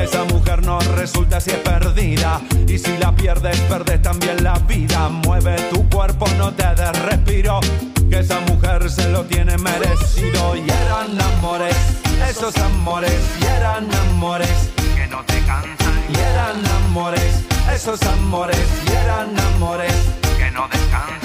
Esa 0.00 0.24
mujer 0.24 0.64
no 0.64 0.78
resulta 0.80 1.40
si 1.40 1.50
es 1.50 1.58
perdida, 1.58 2.40
y 2.66 2.78
si 2.78 2.96
la 2.98 3.14
pierdes, 3.14 3.58
perdes 3.60 4.02
también 4.02 4.42
la 4.42 4.54
vida. 4.60 5.08
Mueve 5.08 5.56
tu 5.70 5.88
cuerpo, 5.88 6.26
no 6.38 6.52
te 6.52 6.66
des 6.74 7.02
respiro, 7.02 7.60
que 8.10 8.20
esa 8.20 8.40
mujer 8.40 8.90
se 8.90 9.08
lo 9.10 9.24
tiene 9.24 9.56
merecido. 9.58 10.56
Y 10.56 10.64
eran 10.70 11.20
amores, 11.20 11.76
esos 12.28 12.56
amores, 12.58 13.20
y 13.40 13.44
eran 13.44 13.88
amores 14.08 14.70
que 14.96 15.06
no 15.06 15.22
te 15.24 15.38
cansan, 15.40 15.94
y 16.08 16.18
eran 16.18 16.66
amores 16.86 17.44
esos 17.74 18.00
amores 18.02 18.56
y 18.86 18.92
eran 18.92 19.38
amores 19.38 19.92
que 20.38 20.50
no 20.52 20.68
descansan. 20.68 21.23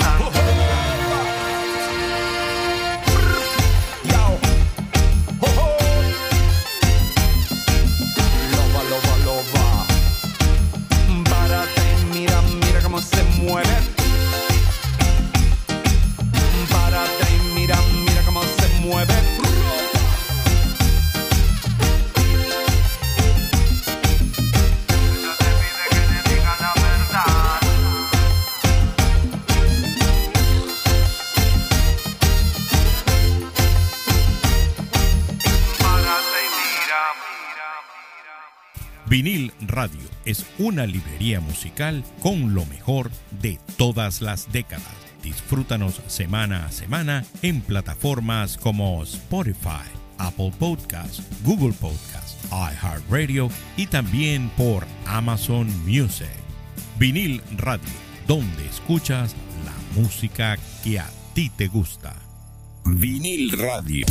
Vinil 39.09 39.51
Radio 39.61 40.07
es 40.23 40.45
una 40.59 40.85
librería 40.85 41.39
musical 41.39 42.03
con 42.21 42.53
lo 42.53 42.63
mejor 42.67 43.09
de 43.41 43.57
todas 43.75 44.21
las 44.21 44.51
décadas. 44.51 44.85
Disfrútanos 45.23 45.99
semana 46.05 46.67
a 46.67 46.71
semana 46.71 47.25
en 47.41 47.61
plataformas 47.61 48.55
como 48.55 49.01
Spotify, 49.01 49.89
Apple 50.19 50.53
Podcasts, 50.59 51.23
Google 51.43 51.73
Podcasts, 51.73 52.37
iHeartRadio 52.51 53.49
y 53.77 53.87
también 53.87 54.51
por 54.55 54.85
Amazon 55.07 55.67
Music. 55.87 56.29
Vinil 56.99 57.41
Radio, 57.57 57.89
donde 58.27 58.63
escuchas 58.67 59.35
la 59.65 59.99
música 59.99 60.55
que 60.83 60.99
a 60.99 61.09
ti 61.33 61.49
te 61.49 61.67
gusta. 61.67 62.15
Vinil 62.85 63.57
Radio. 63.57 64.05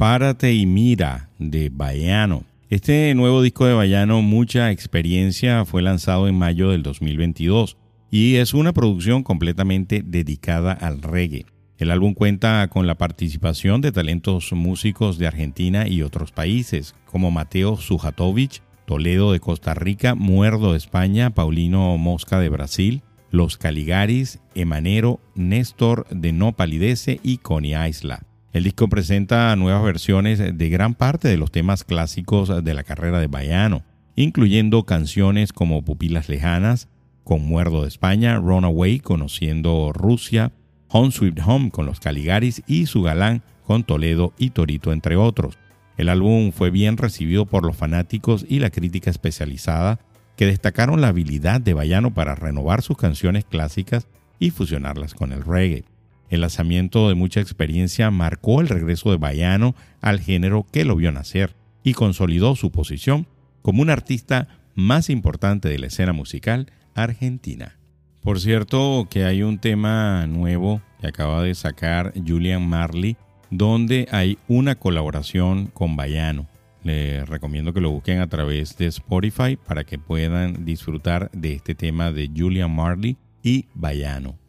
Párate 0.00 0.54
y 0.54 0.64
mira 0.64 1.28
de 1.38 1.68
Bayano. 1.68 2.44
Este 2.70 3.14
nuevo 3.14 3.42
disco 3.42 3.66
de 3.66 3.74
Bayano, 3.74 4.22
Mucha 4.22 4.70
Experiencia, 4.70 5.66
fue 5.66 5.82
lanzado 5.82 6.26
en 6.26 6.38
mayo 6.38 6.70
del 6.70 6.82
2022 6.82 7.76
y 8.10 8.36
es 8.36 8.54
una 8.54 8.72
producción 8.72 9.22
completamente 9.22 10.02
dedicada 10.02 10.72
al 10.72 11.02
reggae. 11.02 11.44
El 11.76 11.90
álbum 11.90 12.14
cuenta 12.14 12.66
con 12.68 12.86
la 12.86 12.94
participación 12.94 13.82
de 13.82 13.92
talentos 13.92 14.50
músicos 14.54 15.18
de 15.18 15.26
Argentina 15.26 15.86
y 15.86 16.00
otros 16.00 16.32
países, 16.32 16.94
como 17.04 17.30
Mateo 17.30 17.76
Sujatovic, 17.76 18.62
Toledo 18.86 19.32
de 19.32 19.40
Costa 19.40 19.74
Rica, 19.74 20.14
Muerdo 20.14 20.72
de 20.72 20.78
España, 20.78 21.28
Paulino 21.28 21.98
Mosca 21.98 22.40
de 22.40 22.48
Brasil, 22.48 23.02
Los 23.30 23.58
Caligaris, 23.58 24.40
Emanero, 24.54 25.20
Néstor 25.34 26.06
de 26.08 26.32
No 26.32 26.52
Palidece 26.52 27.20
y 27.22 27.36
Connie 27.36 27.76
Isla. 27.86 28.29
El 28.52 28.64
disco 28.64 28.88
presenta 28.88 29.54
nuevas 29.54 29.84
versiones 29.84 30.38
de 30.40 30.68
gran 30.68 30.94
parte 30.94 31.28
de 31.28 31.36
los 31.36 31.52
temas 31.52 31.84
clásicos 31.84 32.64
de 32.64 32.74
la 32.74 32.82
carrera 32.82 33.20
de 33.20 33.28
Baiano, 33.28 33.84
incluyendo 34.16 34.82
canciones 34.84 35.52
como 35.52 35.84
Pupilas 35.84 36.28
Lejanas, 36.28 36.88
con 37.22 37.44
Muerdo 37.44 37.82
de 37.82 37.88
España, 37.88 38.38
Runaway, 38.38 38.98
conociendo 38.98 39.92
Rusia, 39.92 40.50
Home 40.88 41.12
Sweet 41.12 41.38
Home 41.46 41.70
con 41.70 41.86
los 41.86 42.00
Caligaris 42.00 42.64
y 42.66 42.86
Su 42.86 43.02
Galán 43.02 43.44
con 43.64 43.84
Toledo 43.84 44.32
y 44.36 44.50
Torito, 44.50 44.92
entre 44.92 45.14
otros. 45.14 45.56
El 45.96 46.08
álbum 46.08 46.50
fue 46.50 46.70
bien 46.70 46.96
recibido 46.96 47.46
por 47.46 47.64
los 47.64 47.76
fanáticos 47.76 48.44
y 48.48 48.58
la 48.58 48.70
crítica 48.70 49.10
especializada, 49.10 50.00
que 50.34 50.46
destacaron 50.46 51.00
la 51.00 51.08
habilidad 51.08 51.60
de 51.60 51.74
Bayano 51.74 52.12
para 52.12 52.34
renovar 52.34 52.82
sus 52.82 52.96
canciones 52.96 53.44
clásicas 53.44 54.08
y 54.40 54.50
fusionarlas 54.50 55.14
con 55.14 55.30
el 55.30 55.44
reggae. 55.44 55.84
El 56.30 56.42
lanzamiento 56.42 57.08
de 57.08 57.16
mucha 57.16 57.40
experiencia 57.40 58.10
marcó 58.10 58.60
el 58.60 58.68
regreso 58.68 59.10
de 59.10 59.18
Bayano 59.18 59.74
al 60.00 60.20
género 60.20 60.64
que 60.72 60.84
lo 60.84 60.94
vio 60.94 61.10
nacer 61.10 61.54
y 61.82 61.94
consolidó 61.94 62.54
su 62.54 62.70
posición 62.70 63.26
como 63.62 63.82
un 63.82 63.90
artista 63.90 64.48
más 64.74 65.10
importante 65.10 65.68
de 65.68 65.78
la 65.78 65.88
escena 65.88 66.12
musical 66.12 66.70
argentina. 66.94 67.76
Por 68.22 68.40
cierto, 68.40 69.08
que 69.10 69.24
hay 69.24 69.42
un 69.42 69.58
tema 69.58 70.26
nuevo 70.26 70.80
que 71.00 71.08
acaba 71.08 71.42
de 71.42 71.54
sacar 71.54 72.12
Julian 72.14 72.66
Marley, 72.66 73.16
donde 73.50 74.06
hay 74.12 74.38
una 74.46 74.76
colaboración 74.76 75.66
con 75.66 75.96
Bayano. 75.96 76.46
Les 76.84 77.28
recomiendo 77.28 77.72
que 77.72 77.80
lo 77.80 77.90
busquen 77.90 78.20
a 78.20 78.28
través 78.28 78.76
de 78.78 78.86
Spotify 78.86 79.56
para 79.56 79.84
que 79.84 79.98
puedan 79.98 80.64
disfrutar 80.64 81.30
de 81.32 81.54
este 81.54 81.74
tema 81.74 82.12
de 82.12 82.30
Julian 82.34 82.74
Marley 82.74 83.16
y 83.42 83.66
Bayano. 83.74 84.39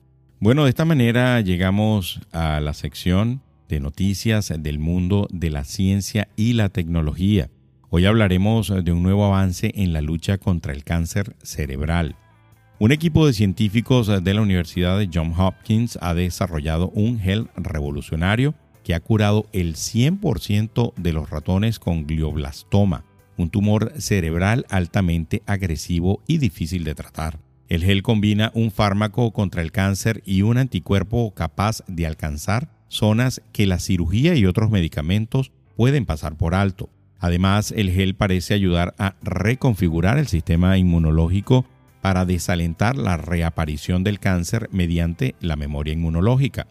Bueno, 0.44 0.64
de 0.64 0.70
esta 0.70 0.86
manera 0.86 1.40
llegamos 1.42 2.20
a 2.32 2.60
la 2.62 2.74
sección 2.74 3.44
de 3.70 3.80
noticias 3.80 4.52
del 4.58 4.80
mundo 4.80 5.28
de 5.30 5.52
la 5.52 5.64
ciencia 5.64 6.30
y 6.36 6.54
la 6.54 6.70
tecnología. 6.70 7.52
Hoy 7.92 8.08
hablaremos 8.08 8.74
de 8.84 8.92
un 8.92 9.04
nuevo 9.04 9.24
avance 9.24 9.72
en 9.76 9.94
la 9.94 10.02
lucha 10.02 10.40
contra 10.40 10.74
el 10.74 10.84
cáncer 10.84 11.36
cerebral. 11.44 12.16
Un 12.80 12.92
equipo 12.92 13.28
de 13.28 13.34
científicos 13.34 14.08
de 14.08 14.34
la 14.34 14.42
Universidad 14.42 14.98
de 14.98 15.12
Johns 15.14 15.38
Hopkins 15.38 16.00
ha 16.02 16.16
desarrollado 16.16 16.90
un 16.90 17.20
gel 17.20 17.48
revolucionario 17.56 18.56
que 18.84 18.96
ha 18.96 19.00
curado 19.00 19.46
el 19.54 19.76
100% 19.76 20.96
de 20.96 21.14
los 21.14 21.30
ratones 21.30 21.78
con 21.78 22.08
glioblastoma, 22.08 23.06
un 23.38 23.52
tumor 23.52 23.94
cerebral 24.00 24.66
altamente 24.72 25.44
agresivo 25.46 26.24
y 26.26 26.40
difícil 26.40 26.84
de 26.84 26.96
tratar. 26.96 27.51
El 27.72 27.86
gel 27.86 28.04
combina 28.04 28.52
un 28.54 28.70
fármaco 28.70 29.32
contra 29.32 29.62
el 29.62 29.72
cáncer 29.72 30.22
y 30.26 30.42
un 30.42 30.58
anticuerpo 30.58 31.34
capaz 31.34 31.86
de 31.88 32.06
alcanzar 32.06 32.68
zonas 32.90 33.42
que 33.54 33.66
la 33.66 33.80
cirugía 33.80 34.36
y 34.36 34.46
otros 34.46 34.72
medicamentos 34.72 35.54
pueden 35.78 36.06
pasar 36.06 36.36
por 36.36 36.54
alto. 36.54 36.90
Además, 37.18 37.72
el 37.72 37.90
gel 37.90 38.14
parece 38.14 38.56
ayudar 38.56 38.94
a 38.98 39.16
reconfigurar 39.22 40.18
el 40.18 40.28
sistema 40.28 40.78
inmunológico 40.78 41.66
para 42.02 42.26
desalentar 42.26 42.98
la 42.98 43.16
reaparición 43.16 44.04
del 44.04 44.20
cáncer 44.20 44.68
mediante 44.74 45.36
la 45.40 45.56
memoria 45.56 45.94
inmunológica. 45.94 46.68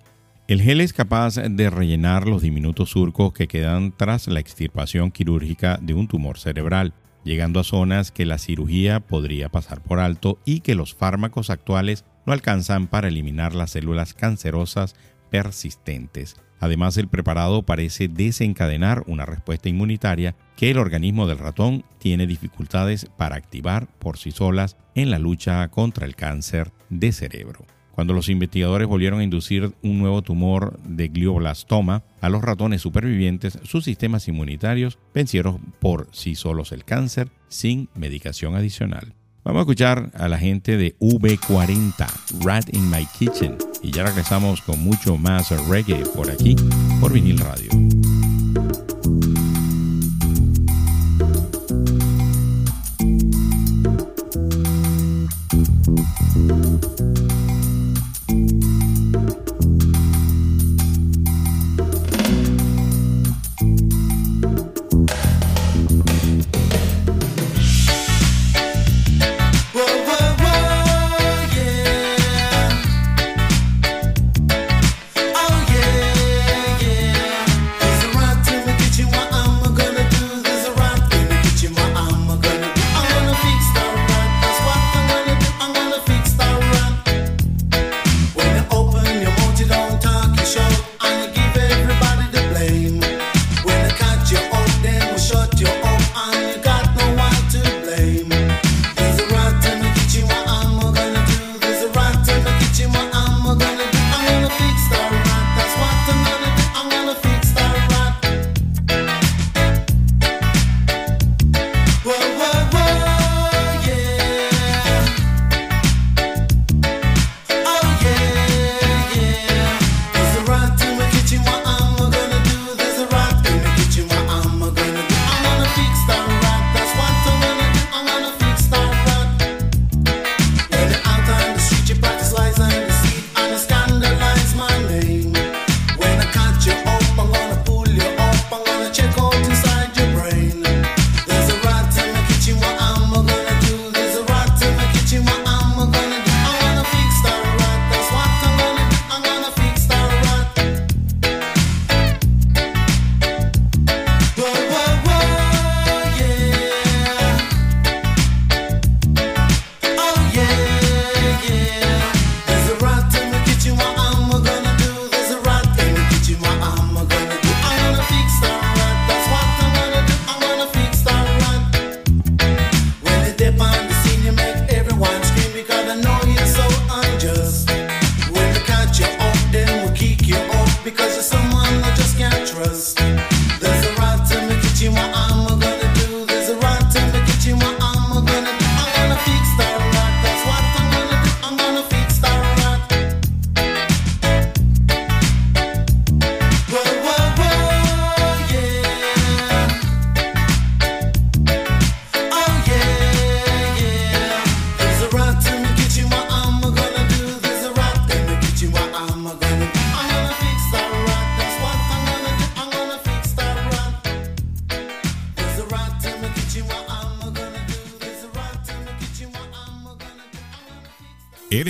El 0.49 0.61
gel 0.61 0.83
es 0.83 0.93
capaz 0.93 1.37
de 1.37 1.71
rellenar 1.71 2.29
los 2.29 2.43
diminutos 2.43 2.91
surcos 2.91 3.33
que 3.33 3.49
quedan 3.49 3.95
tras 3.97 4.29
la 4.29 4.41
extirpación 4.41 5.13
quirúrgica 5.13 5.79
de 5.81 5.95
un 5.95 6.09
tumor 6.09 6.39
cerebral, 6.39 6.93
llegando 7.25 7.61
a 7.61 7.65
zonas 7.65 8.11
que 8.11 8.27
la 8.27 8.39
cirugía 8.39 9.01
podría 9.01 9.49
pasar 9.49 9.83
por 9.83 10.01
alto 10.01 10.39
y 10.45 10.61
que 10.61 10.75
los 10.75 10.95
fármacos 10.95 11.51
actuales 11.51 12.05
no 12.27 12.33
alcanzan 12.33 12.87
para 12.87 13.09
eliminar 13.09 13.55
las 13.55 13.71
células 13.71 14.15
cancerosas 14.15 14.95
persistentes. 15.31 16.37
Además, 16.61 16.99
el 16.99 17.09
preparado 17.09 17.63
parece 17.63 18.09
desencadenar 18.09 19.03
una 19.07 19.25
respuesta 19.25 19.71
inmunitaria 19.71 20.37
que 20.57 20.71
el 20.71 20.79
organismo 20.79 21.27
del 21.27 21.39
ratón 21.39 21.85
tiene 21.99 22.27
dificultades 22.27 23.07
para 23.17 23.37
activar 23.37 23.87
por 23.99 24.19
sí 24.19 24.31
solas 24.31 24.77
en 24.95 25.11
la 25.11 25.19
lucha 25.19 25.67
contra 25.69 26.07
el 26.07 26.17
cáncer 26.17 26.71
de 26.91 27.13
cerebro. 27.13 27.65
Cuando 28.01 28.15
los 28.15 28.31
investigadores 28.31 28.89
volvieron 28.89 29.21
a 29.21 29.25
inducir 29.25 29.75
un 29.83 29.99
nuevo 29.99 30.23
tumor 30.23 30.81
de 30.85 31.09
glioblastoma 31.09 32.03
a 32.23 32.31
los 32.31 32.41
ratones 32.41 32.81
supervivientes, 32.81 33.59
sus 33.65 33.85
sistemas 33.85 34.27
inmunitarios 34.27 34.99
vencieron 35.13 35.75
por 35.81 36.09
sí 36.11 36.35
solos 36.35 36.73
el 36.73 36.87
cáncer 36.87 37.29
sin 37.49 37.91
medicación 37.95 38.55
adicional. 38.55 39.13
Vamos 39.45 39.61
a 39.61 39.63
escuchar 39.65 40.11
a 40.15 40.29
la 40.29 40.39
gente 40.39 40.79
de 40.79 40.97
V40, 40.99 42.43
Rat 42.43 42.75
in 42.75 42.89
My 42.89 43.07
Kitchen, 43.19 43.59
y 43.83 43.91
ya 43.91 44.07
regresamos 44.07 44.63
con 44.63 44.83
mucho 44.83 45.19
más 45.19 45.51
reggae 45.69 46.03
por 46.17 46.31
aquí, 46.31 46.57
por 47.03 47.13
vinil 47.13 47.39
radio. 47.39 47.69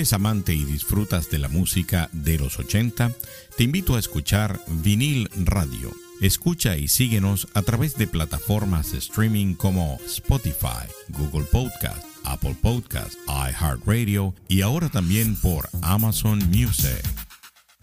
¿Eres 0.01 0.13
amante 0.13 0.55
y 0.55 0.65
disfrutas 0.65 1.29
de 1.29 1.37
la 1.37 1.47
música 1.47 2.09
de 2.11 2.39
los 2.39 2.57
80? 2.57 3.11
Te 3.55 3.63
invito 3.63 3.95
a 3.95 3.99
escuchar 3.99 4.59
Vinil 4.81 5.29
Radio. 5.45 5.91
Escucha 6.21 6.75
y 6.75 6.87
síguenos 6.87 7.47
a 7.53 7.61
través 7.61 7.95
de 7.99 8.07
plataformas 8.07 8.93
de 8.93 8.97
streaming 8.97 9.53
como 9.53 9.99
Spotify, 10.07 10.89
Google 11.09 11.45
Podcast, 11.51 12.03
Apple 12.23 12.55
Podcast, 12.59 13.13
iHeartRadio 13.27 14.33
y 14.47 14.61
ahora 14.61 14.89
también 14.89 15.35
por 15.35 15.69
Amazon 15.83 16.39
Music. 16.49 17.03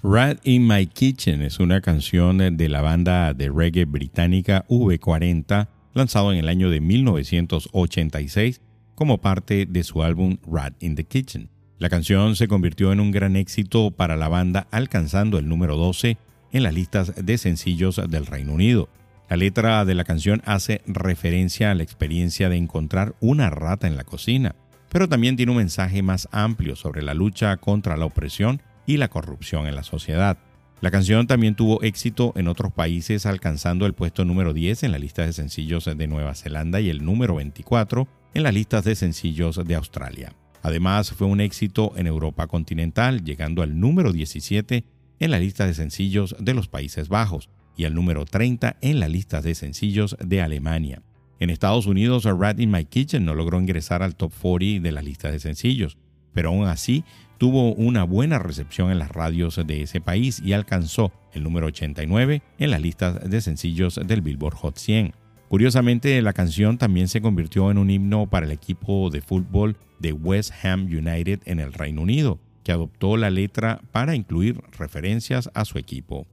Rat 0.03 0.41
in 0.43 0.67
My 0.67 0.89
Kitchen 0.89 1.41
es 1.43 1.61
una 1.61 1.81
canción 1.81 2.57
de 2.57 2.69
la 2.69 2.81
banda 2.81 3.33
de 3.33 3.49
reggae 3.49 3.85
británica 3.85 4.67
V40 4.69 5.69
lanzado 5.95 6.33
en 6.33 6.39
el 6.39 6.49
año 6.49 6.69
de 6.69 6.81
1986 6.81 8.61
como 8.97 9.19
parte 9.19 9.67
de 9.67 9.85
su 9.85 10.03
álbum 10.03 10.39
Rat 10.45 10.75
in 10.83 10.97
the 10.97 11.05
Kitchen. 11.05 11.49
La 11.79 11.89
canción 11.89 12.35
se 12.35 12.49
convirtió 12.49 12.93
en 12.93 12.99
un 12.99 13.13
gran 13.13 13.37
éxito 13.37 13.93
para 13.93 14.17
la 14.17 14.29
banda 14.29 14.67
alcanzando 14.73 15.39
el 15.39 15.49
número 15.49 15.77
12 15.77 16.19
en 16.51 16.63
las 16.65 16.75
listas 16.75 17.15
de 17.15 17.39
sencillos 17.39 18.01
del 18.09 18.27
Reino 18.27 18.53
Unido. 18.53 18.89
La 19.31 19.37
letra 19.37 19.85
de 19.85 19.95
la 19.95 20.03
canción 20.03 20.43
hace 20.45 20.81
referencia 20.87 21.71
a 21.71 21.77
la 21.77 21.85
experiencia 21.85 22.49
de 22.49 22.57
encontrar 22.57 23.15
una 23.21 23.49
rata 23.49 23.87
en 23.87 23.97
la 23.97 24.03
cocina, 24.03 24.57
pero 24.89 25.09
también 25.09 25.37
tiene 25.37 25.53
un 25.53 25.59
mensaje 25.59 26.03
más 26.03 26.29
amplio 26.33 26.75
sobre 26.75 27.03
la 27.03 27.15
lucha 27.15 27.57
contra 27.59 27.97
la 27.97 28.07
opresión 28.07 28.61
y 28.85 28.97
la 28.97 29.07
corrupción 29.07 29.69
en 29.69 29.77
la 29.77 29.85
sociedad. 29.85 30.37
La 30.81 30.91
canción 30.91 31.29
también 31.29 31.55
tuvo 31.55 31.81
éxito 31.85 32.33
en 32.35 32.49
otros 32.49 32.73
países 32.73 33.25
alcanzando 33.25 33.87
el 33.87 33.95
puesto 33.95 34.25
número 34.25 34.53
10 34.53 34.83
en 34.83 34.91
la 34.91 34.99
lista 34.99 35.25
de 35.25 35.33
sencillos 35.33 35.85
de 35.85 36.07
Nueva 36.09 36.35
Zelanda 36.35 36.81
y 36.81 36.91
el 36.91 37.05
número 37.05 37.37
24 37.37 38.09
en 38.35 38.43
las 38.43 38.55
listas 38.55 38.83
de 38.83 38.97
sencillos 38.97 39.61
de 39.65 39.75
Australia. 39.77 40.35
Además 40.63 41.13
fue 41.13 41.27
un 41.27 41.41
éxito 41.41 41.93
en 41.97 42.07
Europa 42.07 42.47
continental, 42.47 43.25
llegando 43.25 43.63
al 43.63 43.79
número 43.79 44.13
17 44.13 44.85
en 45.21 45.31
la 45.31 45.39
lista 45.39 45.67
de 45.67 45.75
sencillos 45.75 46.37
de 46.39 46.55
los 46.55 46.69
Países 46.69 47.09
Bajos 47.09 47.49
y 47.77 47.85
al 47.85 47.95
número 47.95 48.25
30 48.25 48.77
en 48.81 49.01
la 49.01 49.09
lista 49.09 49.41
de 49.41 49.55
sencillos 49.55 50.17
de 50.25 50.43
Alemania. 50.43 51.03
En 51.41 51.51
Estados 51.51 51.87
Unidos, 51.87 52.25
Rat 52.25 52.59
in 52.59 52.71
My 52.71 52.85
Kitchen 52.85 53.25
no 53.25 53.35
logró 53.35 53.61
ingresar 53.61 54.03
al 54.03 54.17
top 54.17 54.33
40 54.41 54.83
de 54.83 54.93
la 54.93 55.03
lista 55.03 55.31
de 55.31 55.39
sencillos, 55.39 55.97
pero 56.35 56.49
aún 56.49 56.67
así 56.67 57.05
tuvo 57.39 57.73
una 57.75 58.03
buena 58.03 58.41
recepción 58.41 58.91
en 58.91 58.99
las 58.99 59.11
radios 59.11 59.61
de 59.65 59.83
ese 59.83 60.01
país 60.01 60.43
y 60.45 60.53
alcanzó 60.53 61.13
el 61.33 61.45
número 61.45 61.69
89 61.69 62.43
en 62.59 62.71
las 62.71 62.83
listas 62.83 63.31
de 63.31 63.41
sencillos 63.41 64.01
del 64.05 64.23
Billboard 64.23 64.57
Hot 64.57 64.77
100. 64.77 65.15
Curiosamente, 65.49 66.21
la 66.21 66.35
canción 66.35 66.77
también 66.77 67.09
se 67.09 67.23
convirtió 67.23 67.71
en 67.71 67.79
un 67.79 67.91
himno 67.91 68.27
para 68.27 68.47
el 68.47 68.53
equipo 68.53 69.09
de 69.11 69.23
fútbol 69.23 69.77
de 69.99 70.13
West 70.13 70.53
Ham 70.63 70.85
United 70.85 71.41
en 71.47 71.59
el 71.59 71.73
Reino 71.73 72.03
Unido, 72.03 72.39
que 72.65 72.73
adoptó 72.73 73.17
la 73.17 73.31
letra 73.31 73.81
para 73.91 74.15
incluir 74.15 74.61
referencias 74.79 75.51
a 75.55 75.65
su 75.65 75.79
equipo. 75.79 76.27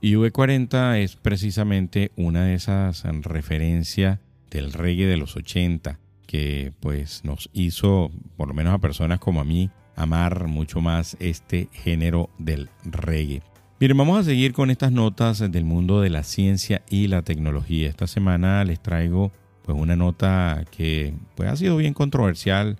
Y 0.00 0.14
V40 0.14 0.98
es 0.98 1.16
precisamente 1.16 2.10
una 2.16 2.44
de 2.44 2.54
esas 2.54 3.04
referencias 3.22 4.18
del 4.50 4.72
reggae 4.72 5.06
de 5.06 5.16
los 5.16 5.36
80 5.36 5.98
que 6.26 6.72
pues 6.80 7.24
nos 7.24 7.50
hizo, 7.52 8.10
por 8.36 8.48
lo 8.48 8.54
menos 8.54 8.74
a 8.74 8.78
personas 8.78 9.18
como 9.18 9.40
a 9.40 9.44
mí, 9.44 9.70
amar 9.94 10.46
mucho 10.46 10.80
más 10.80 11.16
este 11.20 11.68
género 11.72 12.30
del 12.38 12.70
reggae. 12.84 13.42
Miren, 13.80 13.96
vamos 13.96 14.20
a 14.20 14.22
seguir 14.22 14.52
con 14.52 14.70
estas 14.70 14.92
notas 14.92 15.40
del 15.50 15.64
mundo 15.64 16.00
de 16.00 16.08
la 16.08 16.22
ciencia 16.22 16.82
y 16.88 17.08
la 17.08 17.22
tecnología. 17.22 17.88
Esta 17.88 18.06
semana 18.06 18.62
les 18.64 18.80
traigo 18.80 19.32
pues 19.64 19.76
una 19.76 19.96
nota 19.96 20.64
que 20.70 21.14
pues, 21.34 21.48
ha 21.48 21.56
sido 21.56 21.76
bien 21.76 21.92
controversial 21.92 22.78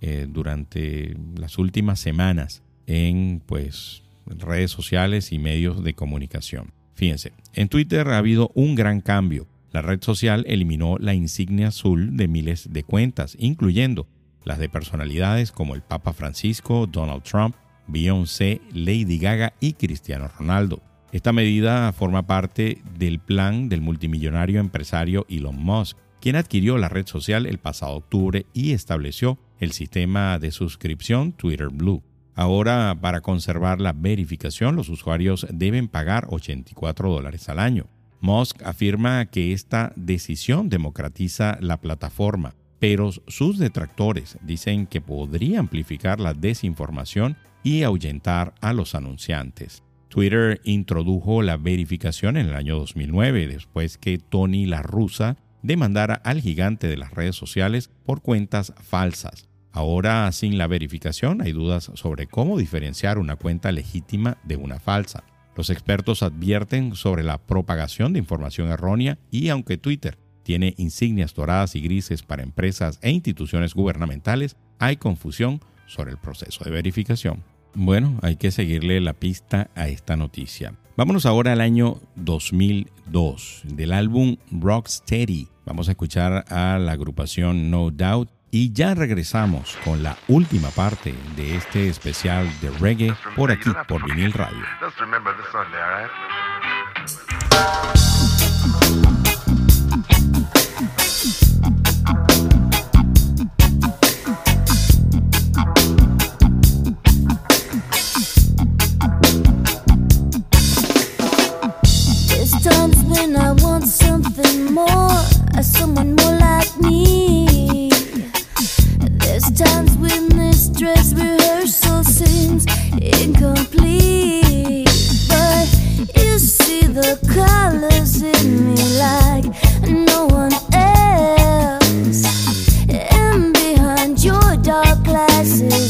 eh, 0.00 0.26
durante 0.28 1.16
las 1.34 1.58
últimas 1.58 1.98
semanas 1.98 2.62
en 2.86 3.42
pues 3.44 4.04
redes 4.24 4.70
sociales 4.70 5.32
y 5.32 5.40
medios 5.40 5.82
de 5.82 5.94
comunicación. 5.94 6.72
Fíjense, 6.94 7.32
en 7.52 7.68
Twitter 7.68 8.06
ha 8.08 8.18
habido 8.18 8.52
un 8.54 8.76
gran 8.76 9.00
cambio. 9.00 9.48
La 9.72 9.82
red 9.82 10.00
social 10.00 10.44
eliminó 10.46 10.96
la 10.98 11.14
insignia 11.14 11.68
azul 11.68 12.16
de 12.16 12.28
miles 12.28 12.72
de 12.72 12.84
cuentas, 12.84 13.36
incluyendo 13.40 14.06
las 14.44 14.58
de 14.58 14.68
personalidades 14.68 15.50
como 15.50 15.74
el 15.74 15.82
Papa 15.82 16.12
Francisco, 16.12 16.86
Donald 16.86 17.24
Trump, 17.24 17.56
Beyoncé, 17.86 18.60
Lady 18.72 19.18
Gaga 19.18 19.54
y 19.60 19.74
Cristiano 19.74 20.28
Ronaldo. 20.28 20.80
Esta 21.12 21.32
medida 21.32 21.92
forma 21.92 22.26
parte 22.26 22.82
del 22.98 23.18
plan 23.20 23.68
del 23.68 23.80
multimillonario 23.80 24.60
empresario 24.60 25.24
Elon 25.28 25.56
Musk, 25.56 25.96
quien 26.20 26.36
adquirió 26.36 26.78
la 26.78 26.88
red 26.88 27.06
social 27.06 27.46
el 27.46 27.58
pasado 27.58 27.94
octubre 27.94 28.46
y 28.52 28.72
estableció 28.72 29.38
el 29.60 29.72
sistema 29.72 30.38
de 30.38 30.50
suscripción 30.50 31.32
Twitter 31.32 31.68
Blue. 31.68 32.02
Ahora, 32.34 32.94
para 33.00 33.22
conservar 33.22 33.80
la 33.80 33.94
verificación, 33.94 34.76
los 34.76 34.90
usuarios 34.90 35.46
deben 35.50 35.88
pagar 35.88 36.26
84 36.28 37.10
dólares 37.10 37.48
al 37.48 37.58
año. 37.58 37.86
Musk 38.20 38.62
afirma 38.62 39.24
que 39.26 39.52
esta 39.52 39.92
decisión 39.96 40.68
democratiza 40.68 41.56
la 41.60 41.78
plataforma, 41.78 42.54
pero 42.78 43.10
sus 43.26 43.58
detractores 43.58 44.36
dicen 44.42 44.86
que 44.86 45.00
podría 45.00 45.60
amplificar 45.60 46.20
la 46.20 46.34
desinformación 46.34 47.36
y 47.66 47.82
ahuyentar 47.82 48.54
a 48.60 48.72
los 48.72 48.94
anunciantes. 48.94 49.82
Twitter 50.08 50.60
introdujo 50.62 51.42
la 51.42 51.56
verificación 51.56 52.36
en 52.36 52.46
el 52.46 52.54
año 52.54 52.78
2009, 52.78 53.48
después 53.48 53.98
que 53.98 54.18
Tony 54.18 54.66
la 54.66 54.82
Russa 54.82 55.36
demandara 55.62 56.14
al 56.14 56.40
gigante 56.40 56.86
de 56.86 56.96
las 56.96 57.10
redes 57.10 57.34
sociales 57.34 57.90
por 58.04 58.22
cuentas 58.22 58.72
falsas. 58.80 59.48
Ahora, 59.72 60.30
sin 60.30 60.58
la 60.58 60.68
verificación, 60.68 61.42
hay 61.42 61.50
dudas 61.50 61.90
sobre 61.94 62.28
cómo 62.28 62.56
diferenciar 62.56 63.18
una 63.18 63.34
cuenta 63.34 63.72
legítima 63.72 64.38
de 64.44 64.54
una 64.54 64.78
falsa. 64.78 65.24
Los 65.56 65.68
expertos 65.68 66.22
advierten 66.22 66.94
sobre 66.94 67.24
la 67.24 67.38
propagación 67.38 68.12
de 68.12 68.20
información 68.20 68.68
errónea 68.68 69.18
y 69.32 69.48
aunque 69.48 69.76
Twitter 69.76 70.18
tiene 70.44 70.74
insignias 70.76 71.34
doradas 71.34 71.74
y 71.74 71.80
grises 71.80 72.22
para 72.22 72.44
empresas 72.44 73.00
e 73.02 73.10
instituciones 73.10 73.74
gubernamentales, 73.74 74.56
hay 74.78 74.98
confusión 74.98 75.58
sobre 75.86 76.12
el 76.12 76.18
proceso 76.18 76.62
de 76.62 76.70
verificación. 76.70 77.55
Bueno, 77.78 78.18
hay 78.22 78.36
que 78.36 78.50
seguirle 78.50 79.02
la 79.02 79.12
pista 79.12 79.68
a 79.74 79.88
esta 79.88 80.16
noticia. 80.16 80.72
Vámonos 80.96 81.26
ahora 81.26 81.52
al 81.52 81.60
año 81.60 81.98
2002, 82.14 83.60
del 83.64 83.92
álbum 83.92 84.38
Rocksteady. 84.50 85.48
Vamos 85.66 85.88
a 85.88 85.90
escuchar 85.90 86.46
a 86.48 86.78
la 86.78 86.92
agrupación 86.92 87.70
No 87.70 87.90
Doubt 87.90 88.30
y 88.50 88.72
ya 88.72 88.94
regresamos 88.94 89.76
con 89.84 90.02
la 90.02 90.16
última 90.26 90.70
parte 90.70 91.14
de 91.36 91.56
este 91.56 91.90
especial 91.90 92.48
de 92.62 92.70
reggae 92.70 93.12
por 93.36 93.50
aquí, 93.50 93.68
por 93.86 94.06
vinil 94.06 94.32
radio. 94.32 94.64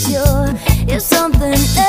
Glasses, 0.06 0.84
you're, 0.84 0.86
you're 0.88 1.00
something 1.00 1.52
else. 1.52 1.85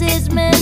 I 0.00 0.06
guess 0.06 0.57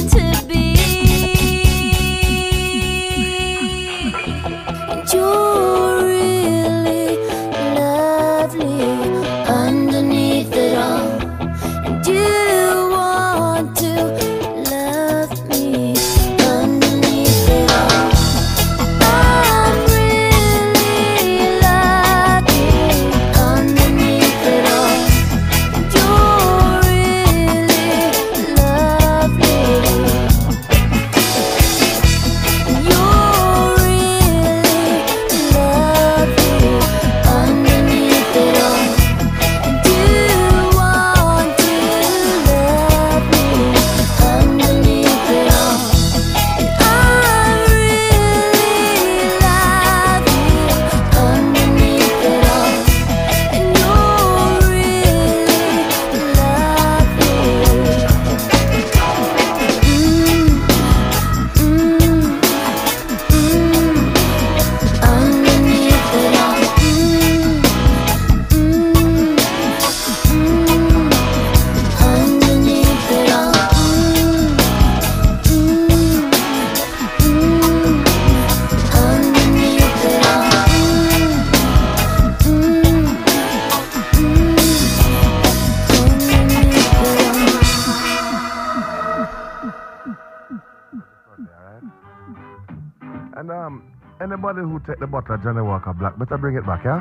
bring 96.57 96.63
it 96.63 96.67
back, 96.67 96.85
yeah? 96.85 97.01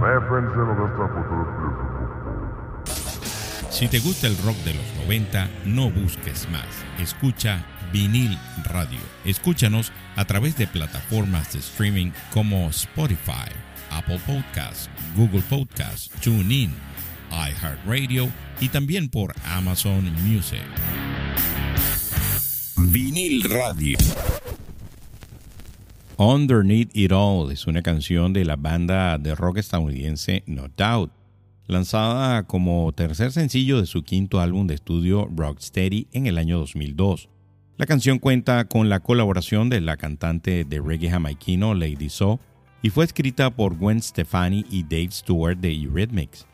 My 0.00 0.18
friends, 0.28 0.52
Si 3.70 3.88
te 3.88 3.98
gusta 4.00 4.26
el 4.26 4.36
rock 4.38 4.56
de 4.64 4.74
los 4.74 4.84
90, 5.06 5.48
no 5.64 5.90
busques 5.90 6.48
más. 6.50 6.66
Escucha 6.98 7.64
Vinil 7.92 8.38
Radio. 8.64 9.00
Escúchanos 9.24 9.92
a 10.16 10.24
través 10.24 10.56
de 10.56 10.66
plataformas 10.66 11.52
de 11.52 11.60
streaming 11.60 12.12
como 12.32 12.68
Spotify, 12.68 13.50
Apple 13.90 14.20
Podcasts, 14.26 14.88
Google 15.16 15.42
Podcasts, 15.48 16.10
TuneIn, 16.20 16.72
iHeartRadio 17.30 18.28
y 18.60 18.68
también 18.68 19.08
por 19.08 19.34
Amazon 19.44 20.04
Music. 20.22 20.62
Vinil 22.76 23.42
Radio. 23.44 23.98
Underneath 26.24 26.94
It 26.94 27.10
All 27.10 27.50
es 27.50 27.66
una 27.66 27.82
canción 27.82 28.32
de 28.32 28.44
la 28.44 28.54
banda 28.54 29.18
de 29.18 29.34
rock 29.34 29.56
estadounidense 29.56 30.44
No 30.46 30.68
Doubt, 30.68 31.10
lanzada 31.66 32.44
como 32.44 32.92
tercer 32.92 33.32
sencillo 33.32 33.80
de 33.80 33.86
su 33.86 34.04
quinto 34.04 34.38
álbum 34.38 34.68
de 34.68 34.74
estudio 34.74 35.28
Rocksteady 35.34 36.06
en 36.12 36.28
el 36.28 36.38
año 36.38 36.60
2002. 36.60 37.28
La 37.76 37.86
canción 37.86 38.20
cuenta 38.20 38.68
con 38.68 38.88
la 38.88 39.00
colaboración 39.00 39.68
de 39.68 39.80
la 39.80 39.96
cantante 39.96 40.64
de 40.64 40.80
reggae 40.80 41.10
jamaiquino 41.10 41.74
Lady 41.74 42.08
So 42.08 42.38
y 42.82 42.90
fue 42.90 43.04
escrita 43.04 43.50
por 43.50 43.76
Gwen 43.76 44.00
Stefani 44.00 44.64
y 44.70 44.84
Dave 44.84 45.10
Stewart 45.10 45.58
de 45.58 45.74
Eurythmics. 45.74 46.46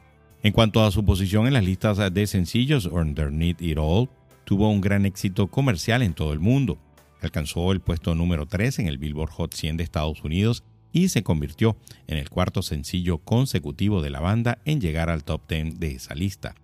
En 0.43 0.55
cuanto 0.55 0.83
a 0.83 0.91
su 0.91 1.05
posición 1.05 1.47
en 1.47 1.53
las 1.53 1.64
listas 1.64 1.99
de 2.14 2.27
sencillos, 2.27 2.87
Underneath 2.87 3.61
It 3.61 3.77
All 3.79 4.09
tuvo 4.45 4.71
un 4.71 4.81
gran 4.81 5.05
éxito 5.05 5.49
comercial 5.49 6.01
en 6.01 6.14
todo 6.14 6.33
el 6.33 6.41
mundo. 6.41 6.79
Alcanzó 7.21 7.73
el 7.73 7.81
puesto 7.81 8.14
número 8.14 8.47
3 8.47 8.79
en 8.81 8.87
el 8.87 8.99
Billboard 8.99 9.31
Hot 9.31 9.55
100 9.55 9.77
de 9.77 9.85
Estados 9.85 10.23
Unidos 10.23 10.64
y 10.93 11.09
se 11.09 11.23
convirtió 11.23 11.77
en 12.07 12.19
el 12.19 12.31
cuarto 12.31 12.62
sencillo 12.62 13.19
consecutivo 13.19 14.03
de 14.03 14.11
la 14.11 14.21
banda 14.21 14.59
en 14.64 14.81
llegar 14.81 15.11
al 15.11 15.25
top 15.25 15.43
10 15.49 15.79
de 15.79 15.93
esa 15.93 16.14
lista. 16.14 16.55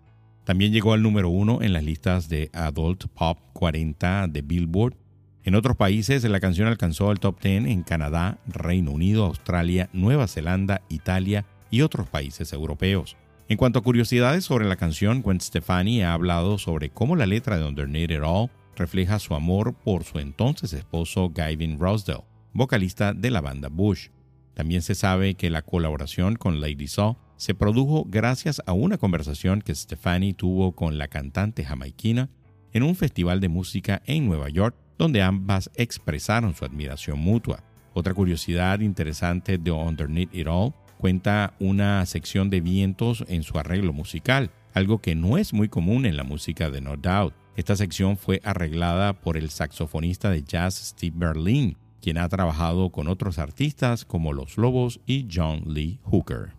También 0.44 0.72
llegó 0.72 0.92
al 0.92 1.02
número 1.02 1.30
1 1.30 1.62
en 1.62 1.72
las 1.72 1.82
listas 1.84 2.28
de 2.28 2.50
Adult 2.52 3.06
Pop 3.14 3.38
40 3.54 4.28
de 4.28 4.42
Billboard. 4.42 4.94
En 5.42 5.54
otros 5.54 5.76
países 5.76 6.22
la 6.24 6.40
canción 6.40 6.68
alcanzó 6.68 7.10
el 7.10 7.20
top 7.20 7.40
10 7.40 7.66
en 7.66 7.82
Canadá, 7.82 8.38
Reino 8.46 8.92
Unido, 8.92 9.24
Australia, 9.24 9.88
Nueva 9.92 10.28
Zelanda, 10.28 10.82
Italia 10.88 11.46
y 11.70 11.80
otros 11.80 12.08
países 12.08 12.52
europeos. 12.52 13.16
En 13.48 13.58
cuanto 13.58 13.78
a 13.78 13.82
curiosidades 13.82 14.44
sobre 14.44 14.66
la 14.66 14.76
canción, 14.76 15.20
Gwen 15.20 15.40
Stefani 15.40 16.02
ha 16.02 16.14
hablado 16.14 16.56
sobre 16.56 16.88
cómo 16.88 17.14
la 17.14 17.26
letra 17.26 17.58
de 17.58 17.64
Underneath 17.64 18.10
It 18.10 18.20
All 18.22 18.50
refleja 18.76 19.18
su 19.18 19.34
amor 19.34 19.74
por 19.74 20.04
su 20.04 20.18
entonces 20.18 20.72
esposo 20.72 21.30
Gavin 21.30 21.78
Rossdale, 21.78 22.24
vocalista 22.52 23.12
de 23.12 23.30
la 23.30 23.40
banda 23.40 23.68
Bush. 23.68 24.08
También 24.54 24.82
se 24.82 24.94
sabe 24.94 25.34
que 25.34 25.50
la 25.50 25.62
colaboración 25.62 26.36
con 26.36 26.60
Lady 26.60 26.86
Saw 26.86 27.16
se 27.36 27.54
produjo 27.54 28.04
gracias 28.08 28.62
a 28.66 28.72
una 28.72 28.98
conversación 28.98 29.60
que 29.60 29.74
Stefani 29.74 30.32
tuvo 30.34 30.72
con 30.72 30.98
la 30.98 31.08
cantante 31.08 31.64
jamaiquina 31.64 32.30
en 32.72 32.82
un 32.82 32.94
festival 32.94 33.40
de 33.40 33.48
música 33.48 34.02
en 34.06 34.26
Nueva 34.26 34.48
York, 34.48 34.76
donde 34.98 35.22
ambas 35.22 35.70
expresaron 35.74 36.54
su 36.54 36.64
admiración 36.64 37.18
mutua. 37.18 37.62
Otra 37.92 38.14
curiosidad 38.14 38.80
interesante 38.80 39.58
de 39.58 39.70
Underneath 39.70 40.34
It 40.34 40.46
All 40.48 40.72
cuenta 40.98 41.54
una 41.60 42.04
sección 42.06 42.50
de 42.50 42.60
vientos 42.60 43.24
en 43.28 43.42
su 43.42 43.58
arreglo 43.58 43.92
musical, 43.92 44.50
algo 44.72 45.00
que 45.00 45.14
no 45.14 45.38
es 45.38 45.52
muy 45.52 45.68
común 45.68 46.06
en 46.06 46.16
la 46.16 46.24
música 46.24 46.70
de 46.70 46.80
No 46.80 46.96
Doubt. 46.96 47.43
Esta 47.56 47.76
sección 47.76 48.16
fue 48.16 48.40
arreglada 48.44 49.12
por 49.12 49.36
el 49.36 49.50
saxofonista 49.50 50.30
de 50.30 50.42
jazz 50.42 50.74
Steve 50.74 51.14
Berlin, 51.16 51.76
quien 52.02 52.18
ha 52.18 52.28
trabajado 52.28 52.90
con 52.90 53.08
otros 53.08 53.38
artistas 53.38 54.04
como 54.04 54.32
Los 54.32 54.58
Lobos 54.58 55.00
y 55.06 55.28
John 55.32 55.62
Lee 55.66 56.00
Hooker. 56.02 56.52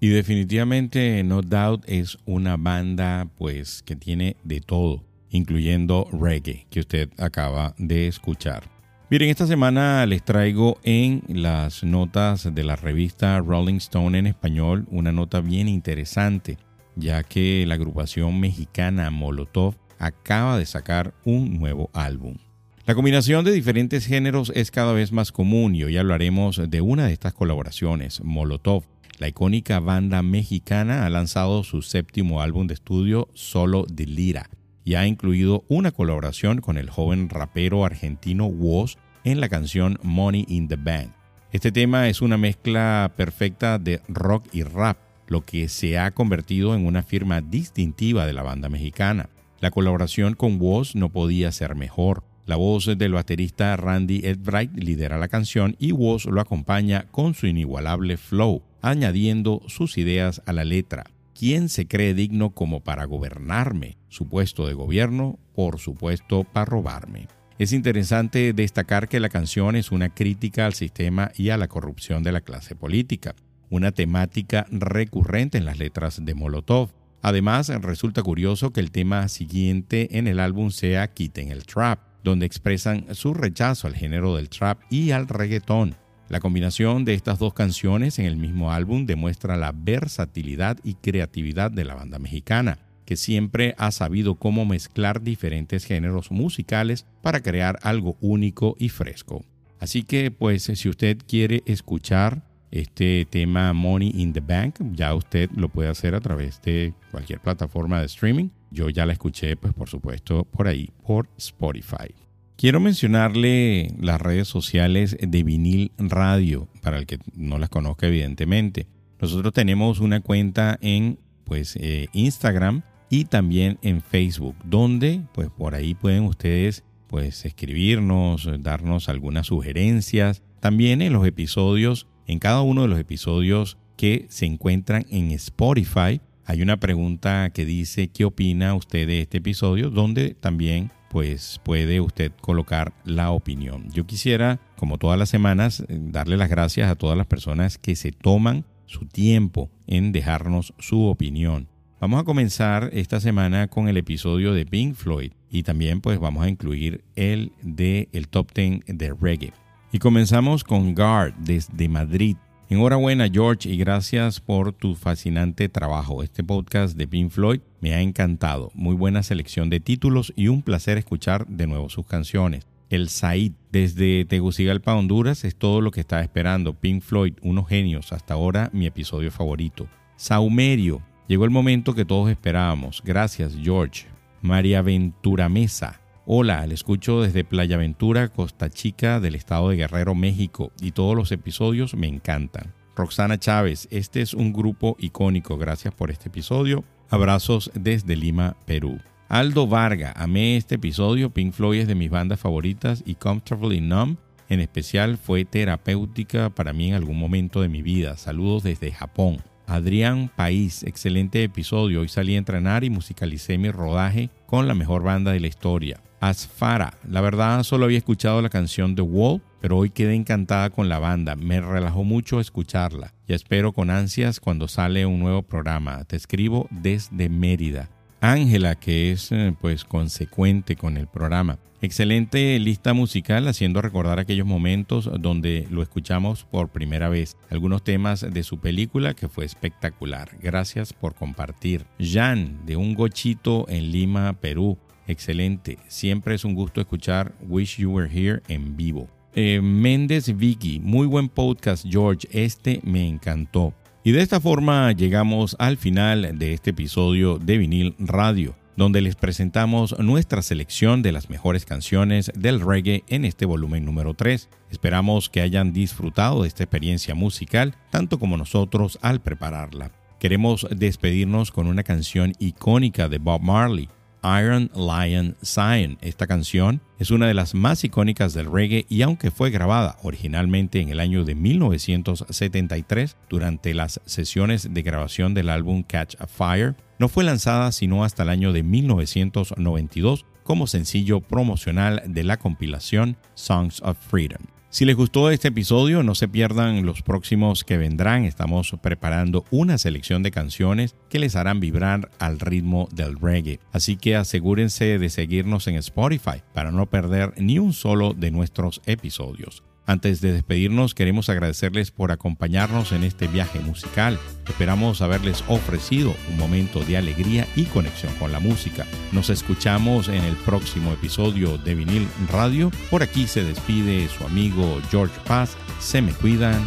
Y 0.00 0.08
definitivamente 0.08 1.22
No 1.22 1.42
Doubt 1.42 1.84
es 1.86 2.18
una 2.26 2.56
banda 2.56 3.28
pues 3.38 3.84
que 3.84 3.94
tiene 3.94 4.36
de 4.42 4.60
todo, 4.60 5.04
incluyendo 5.30 6.08
reggae 6.10 6.66
que 6.70 6.80
usted 6.80 7.08
acaba 7.18 7.74
de 7.78 8.08
escuchar. 8.08 8.64
Miren, 9.10 9.28
esta 9.28 9.46
semana 9.46 10.04
les 10.06 10.24
traigo 10.24 10.78
en 10.82 11.22
las 11.28 11.84
notas 11.84 12.52
de 12.52 12.64
la 12.64 12.76
revista 12.76 13.38
Rolling 13.38 13.76
Stone 13.76 14.18
en 14.18 14.26
español 14.26 14.86
una 14.90 15.12
nota 15.12 15.40
bien 15.40 15.68
interesante, 15.68 16.58
ya 16.96 17.22
que 17.22 17.64
la 17.66 17.74
agrupación 17.74 18.40
mexicana 18.40 19.10
Molotov 19.10 19.76
acaba 20.02 20.58
de 20.58 20.66
sacar 20.66 21.14
un 21.24 21.58
nuevo 21.58 21.88
álbum. 21.94 22.36
La 22.84 22.96
combinación 22.96 23.44
de 23.44 23.52
diferentes 23.52 24.06
géneros 24.06 24.52
es 24.56 24.72
cada 24.72 24.92
vez 24.92 25.12
más 25.12 25.30
común 25.30 25.76
y 25.76 25.84
hoy 25.84 25.96
hablaremos 25.96 26.60
de 26.68 26.80
una 26.80 27.06
de 27.06 27.12
estas 27.12 27.32
colaboraciones, 27.32 28.20
Molotov. 28.24 28.82
La 29.18 29.28
icónica 29.28 29.78
banda 29.78 30.20
mexicana 30.22 31.06
ha 31.06 31.10
lanzado 31.10 31.62
su 31.62 31.82
séptimo 31.82 32.42
álbum 32.42 32.66
de 32.66 32.74
estudio 32.74 33.28
Solo 33.34 33.86
de 33.88 34.06
Lira 34.06 34.50
y 34.84 34.94
ha 34.94 35.06
incluido 35.06 35.64
una 35.68 35.92
colaboración 35.92 36.60
con 36.60 36.76
el 36.76 36.90
joven 36.90 37.28
rapero 37.28 37.84
argentino 37.84 38.46
Woz 38.46 38.96
en 39.22 39.40
la 39.40 39.48
canción 39.48 40.00
Money 40.02 40.44
in 40.48 40.66
the 40.66 40.74
Bank. 40.74 41.12
Este 41.52 41.70
tema 41.70 42.08
es 42.08 42.20
una 42.20 42.36
mezcla 42.36 43.12
perfecta 43.16 43.78
de 43.78 44.00
rock 44.08 44.46
y 44.52 44.64
rap, 44.64 44.96
lo 45.28 45.42
que 45.42 45.68
se 45.68 45.98
ha 45.98 46.10
convertido 46.10 46.74
en 46.74 46.84
una 46.84 47.04
firma 47.04 47.40
distintiva 47.42 48.26
de 48.26 48.32
la 48.32 48.42
banda 48.42 48.68
mexicana. 48.68 49.28
La 49.62 49.70
colaboración 49.70 50.34
con 50.34 50.60
Woz 50.60 50.96
no 50.96 51.10
podía 51.10 51.52
ser 51.52 51.76
mejor. 51.76 52.24
La 52.46 52.56
voz 52.56 52.86
del 52.98 53.12
baterista 53.12 53.76
Randy 53.76 54.22
Edbright 54.24 54.72
lidera 54.74 55.18
la 55.18 55.28
canción 55.28 55.76
y 55.78 55.92
Woz 55.92 56.24
lo 56.24 56.40
acompaña 56.40 57.06
con 57.12 57.34
su 57.34 57.46
inigualable 57.46 58.16
flow, 58.16 58.64
añadiendo 58.80 59.62
sus 59.68 59.98
ideas 59.98 60.42
a 60.46 60.52
la 60.52 60.64
letra. 60.64 61.04
¿Quién 61.32 61.68
se 61.68 61.86
cree 61.86 62.12
digno 62.12 62.50
como 62.50 62.80
para 62.80 63.04
gobernarme? 63.04 63.98
Su 64.08 64.28
puesto 64.28 64.66
de 64.66 64.74
gobierno, 64.74 65.38
por 65.54 65.78
supuesto, 65.78 66.42
para 66.42 66.64
robarme. 66.64 67.28
Es 67.56 67.72
interesante 67.72 68.52
destacar 68.54 69.06
que 69.06 69.20
la 69.20 69.28
canción 69.28 69.76
es 69.76 69.92
una 69.92 70.12
crítica 70.12 70.66
al 70.66 70.74
sistema 70.74 71.30
y 71.36 71.50
a 71.50 71.56
la 71.56 71.68
corrupción 71.68 72.24
de 72.24 72.32
la 72.32 72.40
clase 72.40 72.74
política, 72.74 73.36
una 73.70 73.92
temática 73.92 74.66
recurrente 74.72 75.56
en 75.56 75.66
las 75.66 75.78
letras 75.78 76.24
de 76.24 76.34
Molotov. 76.34 76.90
Además, 77.22 77.68
resulta 77.68 78.22
curioso 78.22 78.72
que 78.72 78.80
el 78.80 78.90
tema 78.90 79.28
siguiente 79.28 80.18
en 80.18 80.26
el 80.26 80.40
álbum 80.40 80.70
sea 80.70 81.06
Quiten 81.12 81.52
el 81.52 81.64
Trap, 81.64 82.00
donde 82.24 82.46
expresan 82.46 83.06
su 83.14 83.32
rechazo 83.32 83.86
al 83.86 83.94
género 83.94 84.36
del 84.36 84.48
trap 84.48 84.80
y 84.90 85.12
al 85.12 85.28
reggaetón. 85.28 85.94
La 86.28 86.40
combinación 86.40 87.04
de 87.04 87.14
estas 87.14 87.38
dos 87.38 87.54
canciones 87.54 88.18
en 88.18 88.26
el 88.26 88.36
mismo 88.36 88.72
álbum 88.72 89.06
demuestra 89.06 89.56
la 89.56 89.72
versatilidad 89.72 90.78
y 90.82 90.94
creatividad 90.94 91.70
de 91.70 91.84
la 91.84 91.94
banda 91.94 92.18
mexicana, 92.18 92.78
que 93.04 93.16
siempre 93.16 93.74
ha 93.78 93.90
sabido 93.90 94.36
cómo 94.36 94.64
mezclar 94.64 95.22
diferentes 95.22 95.84
géneros 95.84 96.30
musicales 96.30 97.06
para 97.22 97.40
crear 97.40 97.78
algo 97.82 98.16
único 98.20 98.76
y 98.78 98.88
fresco. 98.88 99.44
Así 99.78 100.04
que, 100.04 100.30
pues, 100.30 100.62
si 100.62 100.88
usted 100.88 101.18
quiere 101.26 101.62
escuchar 101.66 102.42
este 102.72 103.26
tema 103.30 103.72
Money 103.72 104.12
in 104.16 104.32
the 104.32 104.40
Bank, 104.40 104.80
ya 104.92 105.14
usted 105.14 105.50
lo 105.54 105.68
puede 105.68 105.88
hacer 105.90 106.16
a 106.16 106.20
través 106.20 106.60
de 106.62 106.94
cualquier 107.12 107.38
plataforma 107.38 108.00
de 108.00 108.06
streaming. 108.06 108.48
Yo 108.70 108.88
ya 108.88 109.06
la 109.06 109.12
escuché, 109.12 109.56
pues, 109.56 109.72
por 109.74 109.88
supuesto, 109.88 110.44
por 110.44 110.66
ahí, 110.66 110.90
por 111.06 111.28
Spotify. 111.36 112.14
Quiero 112.56 112.80
mencionarle 112.80 113.94
las 114.00 114.20
redes 114.20 114.48
sociales 114.48 115.16
de 115.20 115.42
Vinil 115.42 115.92
Radio, 115.98 116.68
para 116.80 116.98
el 116.98 117.06
que 117.06 117.18
no 117.34 117.58
las 117.58 117.68
conozca 117.68 118.06
evidentemente. 118.06 118.86
Nosotros 119.20 119.52
tenemos 119.52 120.00
una 120.00 120.20
cuenta 120.20 120.78
en 120.80 121.18
pues 121.44 121.76
eh, 121.76 122.08
Instagram 122.12 122.82
y 123.10 123.24
también 123.24 123.78
en 123.82 124.00
Facebook, 124.00 124.56
donde 124.64 125.22
pues 125.34 125.50
por 125.50 125.74
ahí 125.74 125.94
pueden 125.94 126.24
ustedes 126.24 126.84
pues 127.08 127.44
escribirnos, 127.44 128.48
darnos 128.60 129.08
algunas 129.08 129.48
sugerencias. 129.48 130.42
También 130.60 131.02
en 131.02 131.12
los 131.12 131.26
episodios, 131.26 132.06
en 132.32 132.38
cada 132.38 132.62
uno 132.62 132.82
de 132.82 132.88
los 132.88 132.98
episodios 132.98 133.76
que 133.96 134.26
se 134.28 134.46
encuentran 134.46 135.06
en 135.10 135.30
Spotify, 135.32 136.20
hay 136.44 136.62
una 136.62 136.78
pregunta 136.78 137.50
que 137.50 137.64
dice 137.64 138.08
¿qué 138.08 138.24
opina 138.24 138.74
usted 138.74 139.06
de 139.06 139.20
este 139.20 139.38
episodio? 139.38 139.90
Donde 139.90 140.34
también 140.34 140.90
pues 141.10 141.60
puede 141.62 142.00
usted 142.00 142.32
colocar 142.40 142.94
la 143.04 143.30
opinión. 143.30 143.90
Yo 143.92 144.06
quisiera, 144.06 144.60
como 144.76 144.96
todas 144.96 145.18
las 145.18 145.28
semanas, 145.28 145.84
eh, 145.88 145.98
darle 146.00 146.38
las 146.38 146.48
gracias 146.48 146.90
a 146.90 146.96
todas 146.96 147.18
las 147.18 147.26
personas 147.26 147.76
que 147.76 147.96
se 147.96 148.12
toman 148.12 148.64
su 148.86 149.04
tiempo 149.06 149.70
en 149.86 150.10
dejarnos 150.10 150.72
su 150.78 151.04
opinión. 151.04 151.68
Vamos 152.00 152.20
a 152.20 152.24
comenzar 152.24 152.90
esta 152.94 153.20
semana 153.20 153.68
con 153.68 153.88
el 153.88 153.98
episodio 153.98 154.54
de 154.54 154.64
Pink 154.64 154.94
Floyd 154.94 155.32
y 155.50 155.62
también 155.62 156.00
pues 156.00 156.18
vamos 156.18 156.44
a 156.44 156.48
incluir 156.48 157.04
el 157.14 157.52
de 157.62 158.08
el 158.12 158.28
top 158.28 158.50
10 158.54 158.80
de 158.86 159.14
reggae. 159.14 159.52
Y 159.94 159.98
comenzamos 159.98 160.64
con 160.64 160.94
Guard 160.94 161.34
desde 161.34 161.86
Madrid. 161.86 162.38
Enhorabuena 162.70 163.28
George 163.30 163.68
y 163.68 163.76
gracias 163.76 164.40
por 164.40 164.72
tu 164.72 164.94
fascinante 164.94 165.68
trabajo. 165.68 166.22
Este 166.22 166.42
podcast 166.42 166.96
de 166.96 167.06
Pink 167.06 167.30
Floyd 167.30 167.60
me 167.82 167.92
ha 167.92 168.00
encantado. 168.00 168.70
Muy 168.72 168.94
buena 168.94 169.22
selección 169.22 169.68
de 169.68 169.80
títulos 169.80 170.32
y 170.34 170.48
un 170.48 170.62
placer 170.62 170.96
escuchar 170.96 171.46
de 171.46 171.66
nuevo 171.66 171.90
sus 171.90 172.06
canciones. 172.06 172.66
El 172.88 173.10
Said 173.10 173.52
desde 173.70 174.24
Tegucigalpa, 174.24 174.94
Honduras 174.94 175.44
es 175.44 175.56
todo 175.56 175.82
lo 175.82 175.90
que 175.90 176.00
estaba 176.00 176.22
esperando. 176.22 176.72
Pink 176.72 177.02
Floyd, 177.02 177.34
unos 177.42 177.68
genios. 177.68 178.14
Hasta 178.14 178.32
ahora 178.32 178.70
mi 178.72 178.86
episodio 178.86 179.30
favorito. 179.30 179.88
Saumerio, 180.16 181.02
llegó 181.28 181.44
el 181.44 181.50
momento 181.50 181.94
que 181.94 182.06
todos 182.06 182.30
esperábamos. 182.30 183.02
Gracias 183.04 183.58
George. 183.62 184.06
María 184.40 184.80
Ventura 184.80 185.50
Mesa. 185.50 186.01
Hola, 186.24 186.64
le 186.68 186.74
escucho 186.74 187.20
desde 187.20 187.42
Playa 187.42 187.76
Ventura, 187.76 188.28
Costa 188.28 188.70
Chica, 188.70 189.18
del 189.18 189.34
estado 189.34 189.70
de 189.70 189.76
Guerrero, 189.76 190.14
México, 190.14 190.70
y 190.80 190.92
todos 190.92 191.16
los 191.16 191.32
episodios 191.32 191.94
me 191.94 192.06
encantan. 192.06 192.72
Roxana 192.94 193.38
Chávez, 193.38 193.88
este 193.90 194.20
es 194.20 194.32
un 194.32 194.52
grupo 194.52 194.96
icónico, 195.00 195.58
gracias 195.58 195.92
por 195.92 196.12
este 196.12 196.28
episodio. 196.28 196.84
Abrazos 197.10 197.72
desde 197.74 198.14
Lima, 198.14 198.56
Perú. 198.66 199.00
Aldo 199.28 199.66
Varga, 199.66 200.12
amé 200.14 200.56
este 200.56 200.76
episodio, 200.76 201.30
Pink 201.30 201.54
Floyd 201.54 201.80
es 201.80 201.88
de 201.88 201.96
mis 201.96 202.10
bandas 202.10 202.38
favoritas 202.38 203.02
y 203.04 203.16
Comfortably 203.16 203.80
Numb 203.80 204.16
en 204.52 204.60
especial 204.60 205.16
fue 205.16 205.46
terapéutica 205.46 206.50
para 206.50 206.74
mí 206.74 206.90
en 206.90 206.94
algún 206.94 207.18
momento 207.18 207.62
de 207.62 207.70
mi 207.70 207.80
vida. 207.80 208.18
Saludos 208.18 208.62
desde 208.62 208.92
Japón. 208.92 209.38
Adrián 209.72 210.30
País, 210.36 210.82
excelente 210.82 211.42
episodio. 211.42 212.02
Hoy 212.02 212.08
salí 212.08 212.34
a 212.34 212.38
entrenar 212.38 212.84
y 212.84 212.90
musicalicé 212.90 213.56
mi 213.56 213.70
rodaje 213.70 214.28
con 214.44 214.68
la 214.68 214.74
mejor 214.74 215.02
banda 215.02 215.32
de 215.32 215.40
la 215.40 215.46
historia. 215.46 215.98
Asfara, 216.20 216.98
la 217.08 217.22
verdad 217.22 217.62
solo 217.62 217.86
había 217.86 217.96
escuchado 217.96 218.42
la 218.42 218.50
canción 218.50 218.94
The 218.94 219.00
Wall, 219.00 219.40
pero 219.62 219.78
hoy 219.78 219.88
quedé 219.88 220.14
encantada 220.14 220.68
con 220.68 220.90
la 220.90 220.98
banda. 220.98 221.36
Me 221.36 221.62
relajó 221.62 222.04
mucho 222.04 222.38
escucharla 222.38 223.14
y 223.26 223.32
espero 223.32 223.72
con 223.72 223.88
ansias 223.88 224.40
cuando 224.40 224.68
sale 224.68 225.06
un 225.06 225.20
nuevo 225.20 225.40
programa. 225.40 226.04
Te 226.04 226.16
escribo 226.16 226.68
desde 226.70 227.30
Mérida. 227.30 227.88
Ángela, 228.22 228.76
que 228.76 229.10
es 229.10 229.32
eh, 229.32 229.52
pues 229.60 229.84
consecuente 229.84 230.76
con 230.76 230.96
el 230.96 231.08
programa. 231.08 231.58
Excelente 231.80 232.56
lista 232.60 232.94
musical 232.94 233.48
haciendo 233.48 233.82
recordar 233.82 234.20
aquellos 234.20 234.46
momentos 234.46 235.10
donde 235.18 235.66
lo 235.68 235.82
escuchamos 235.82 236.44
por 236.44 236.68
primera 236.68 237.08
vez. 237.08 237.36
Algunos 237.50 237.82
temas 237.82 238.20
de 238.20 238.44
su 238.44 238.60
película 238.60 239.14
que 239.14 239.28
fue 239.28 239.44
espectacular. 239.44 240.30
Gracias 240.40 240.92
por 240.92 241.16
compartir. 241.16 241.84
Jan, 241.98 242.64
de 242.64 242.76
un 242.76 242.94
gochito 242.94 243.66
en 243.68 243.90
Lima, 243.90 244.32
Perú. 244.34 244.78
Excelente. 245.08 245.80
Siempre 245.88 246.36
es 246.36 246.44
un 246.44 246.54
gusto 246.54 246.80
escuchar 246.80 247.34
Wish 247.48 247.78
You 247.78 247.90
Were 247.90 248.08
Here 248.08 248.42
en 248.46 248.76
vivo. 248.76 249.08
Eh, 249.34 249.60
Méndez 249.60 250.36
Vicky, 250.36 250.78
muy 250.78 251.08
buen 251.08 251.28
podcast 251.28 251.84
George. 251.90 252.28
Este 252.30 252.80
me 252.84 253.08
encantó. 253.08 253.74
Y 254.04 254.10
de 254.10 254.20
esta 254.20 254.40
forma 254.40 254.90
llegamos 254.90 255.54
al 255.60 255.76
final 255.76 256.36
de 256.36 256.54
este 256.54 256.70
episodio 256.70 257.38
de 257.38 257.56
Vinil 257.56 257.94
Radio, 258.00 258.56
donde 258.76 259.00
les 259.00 259.14
presentamos 259.14 259.96
nuestra 260.00 260.42
selección 260.42 261.02
de 261.02 261.12
las 261.12 261.30
mejores 261.30 261.64
canciones 261.64 262.32
del 262.34 262.60
reggae 262.60 263.04
en 263.06 263.24
este 263.24 263.46
volumen 263.46 263.84
número 263.84 264.14
3. 264.14 264.48
Esperamos 264.72 265.30
que 265.30 265.40
hayan 265.40 265.72
disfrutado 265.72 266.42
de 266.42 266.48
esta 266.48 266.64
experiencia 266.64 267.14
musical, 267.14 267.76
tanto 267.90 268.18
como 268.18 268.36
nosotros 268.36 268.98
al 269.02 269.20
prepararla. 269.20 269.92
Queremos 270.18 270.66
despedirnos 270.74 271.52
con 271.52 271.68
una 271.68 271.84
canción 271.84 272.32
icónica 272.40 273.08
de 273.08 273.18
Bob 273.18 273.40
Marley, 273.40 273.88
Iron 274.22 274.70
Lion 274.74 275.36
Sign. 275.42 275.98
Esta 276.00 276.26
canción 276.26 276.80
es 276.98 277.10
una 277.10 277.26
de 277.26 277.34
las 277.34 277.54
más 277.54 277.84
icónicas 277.84 278.34
del 278.34 278.50
reggae 278.50 278.86
y 278.88 279.02
aunque 279.02 279.30
fue 279.30 279.50
grabada 279.50 279.96
originalmente 280.02 280.80
en 280.80 280.88
el 280.88 281.00
año 281.00 281.24
de 281.24 281.34
1973 281.34 283.16
durante 283.28 283.74
las 283.74 284.00
sesiones 284.06 284.72
de 284.72 284.82
grabación 284.82 285.34
del 285.34 285.50
álbum 285.50 285.82
Catch 285.82 286.14
a 286.20 286.26
Fire, 286.26 286.76
no 286.98 287.08
fue 287.08 287.24
lanzada 287.24 287.72
sino 287.72 288.04
hasta 288.04 288.22
el 288.22 288.28
año 288.28 288.52
de 288.52 288.62
1992 288.62 290.26
como 290.44 290.66
sencillo 290.66 291.20
promocional 291.20 292.02
de 292.06 292.24
la 292.24 292.38
compilación 292.38 293.16
Songs 293.34 293.80
of 293.82 293.98
Freedom. 293.98 294.42
Si 294.72 294.86
les 294.86 294.96
gustó 294.96 295.30
este 295.30 295.48
episodio, 295.48 296.02
no 296.02 296.14
se 296.14 296.28
pierdan 296.28 296.86
los 296.86 297.02
próximos 297.02 297.62
que 297.62 297.76
vendrán. 297.76 298.24
Estamos 298.24 298.74
preparando 298.80 299.44
una 299.50 299.76
selección 299.76 300.22
de 300.22 300.30
canciones 300.30 300.96
que 301.10 301.18
les 301.18 301.36
harán 301.36 301.60
vibrar 301.60 302.10
al 302.18 302.40
ritmo 302.40 302.88
del 302.90 303.18
reggae. 303.20 303.60
Así 303.70 303.98
que 303.98 304.16
asegúrense 304.16 304.98
de 304.98 305.10
seguirnos 305.10 305.66
en 305.66 305.74
Spotify 305.74 306.42
para 306.54 306.70
no 306.70 306.86
perder 306.86 307.34
ni 307.36 307.58
un 307.58 307.74
solo 307.74 308.14
de 308.14 308.30
nuestros 308.30 308.80
episodios. 308.86 309.62
Antes 309.86 310.20
de 310.20 310.32
despedirnos, 310.32 310.94
queremos 310.94 311.28
agradecerles 311.28 311.90
por 311.90 312.12
acompañarnos 312.12 312.92
en 312.92 313.02
este 313.02 313.26
viaje 313.26 313.58
musical. 313.60 314.18
Esperamos 314.46 315.02
haberles 315.02 315.42
ofrecido 315.48 316.14
un 316.30 316.38
momento 316.38 316.80
de 316.80 316.96
alegría 316.96 317.46
y 317.56 317.64
conexión 317.64 318.12
con 318.14 318.32
la 318.32 318.40
música. 318.40 318.86
Nos 319.10 319.28
escuchamos 319.28 320.08
en 320.08 320.22
el 320.22 320.36
próximo 320.36 320.92
episodio 320.92 321.58
de 321.58 321.74
Vinil 321.74 322.08
Radio. 322.30 322.70
Por 322.90 323.02
aquí 323.02 323.26
se 323.26 323.44
despide 323.44 324.08
su 324.08 324.24
amigo 324.24 324.80
George 324.90 325.18
Paz. 325.26 325.56
Se 325.80 326.00
me 326.00 326.12
cuidan. 326.12 326.60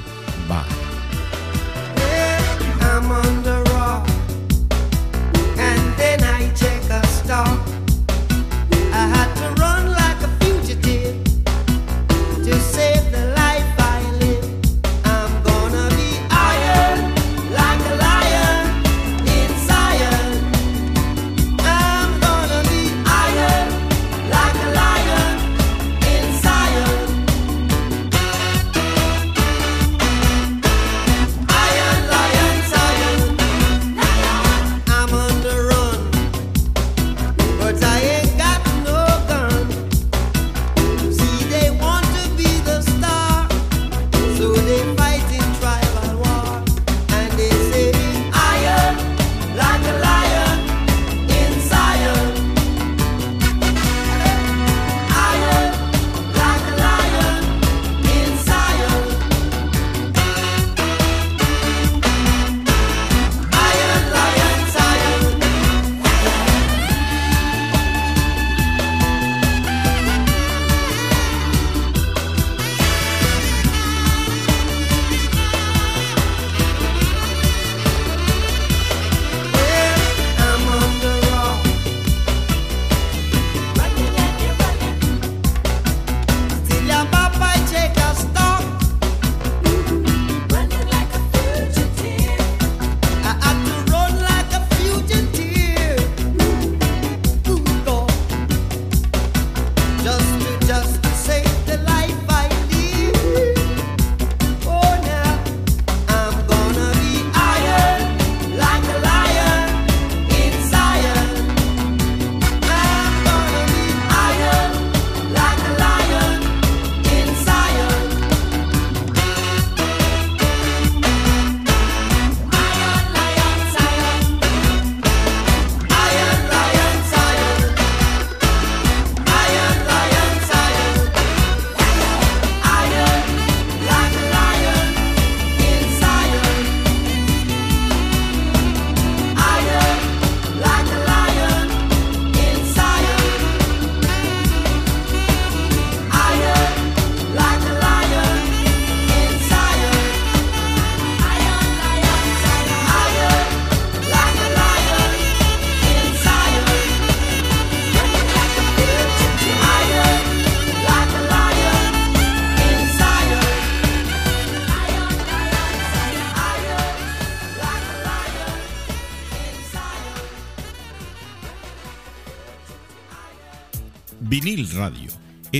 Bye. 0.47 0.95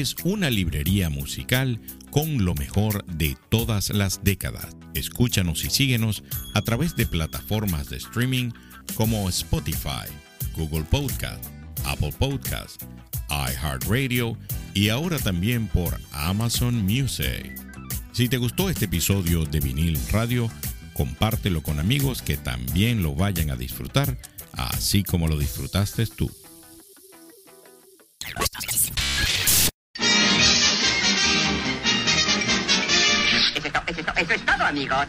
Es 0.01 0.13
una 0.25 0.49
librería 0.49 1.09
musical 1.09 1.79
con 2.11 2.43
lo 2.43 2.53
mejor 2.53 3.05
de 3.05 3.37
todas 3.47 3.91
las 3.91 4.25
décadas. 4.25 4.75
Escúchanos 4.93 5.63
y 5.63 5.69
síguenos 5.69 6.21
a 6.53 6.61
través 6.63 6.97
de 6.97 7.05
plataformas 7.05 7.89
de 7.89 7.95
streaming 7.95 8.51
como 8.95 9.29
Spotify, 9.29 10.05
Google 10.57 10.83
Podcast, 10.83 11.45
Apple 11.85 12.11
Podcast, 12.19 12.83
iHeartRadio 13.29 14.37
y 14.73 14.89
ahora 14.89 15.17
también 15.17 15.69
por 15.69 15.97
Amazon 16.11 16.75
Music. 16.83 17.57
Si 18.11 18.27
te 18.27 18.35
gustó 18.35 18.69
este 18.69 18.85
episodio 18.85 19.45
de 19.45 19.61
Vinil 19.61 19.97
Radio, 20.11 20.51
compártelo 20.93 21.63
con 21.63 21.79
amigos 21.79 22.21
que 22.21 22.35
también 22.35 23.01
lo 23.01 23.15
vayan 23.15 23.49
a 23.49 23.55
disfrutar, 23.55 24.17
así 24.51 25.03
como 25.03 25.29
lo 25.29 25.39
disfrutaste 25.39 26.05
tú. 26.07 26.29
Eso 34.15 34.33
es 34.33 34.45
todo, 34.45 34.65
amigos. 34.65 35.07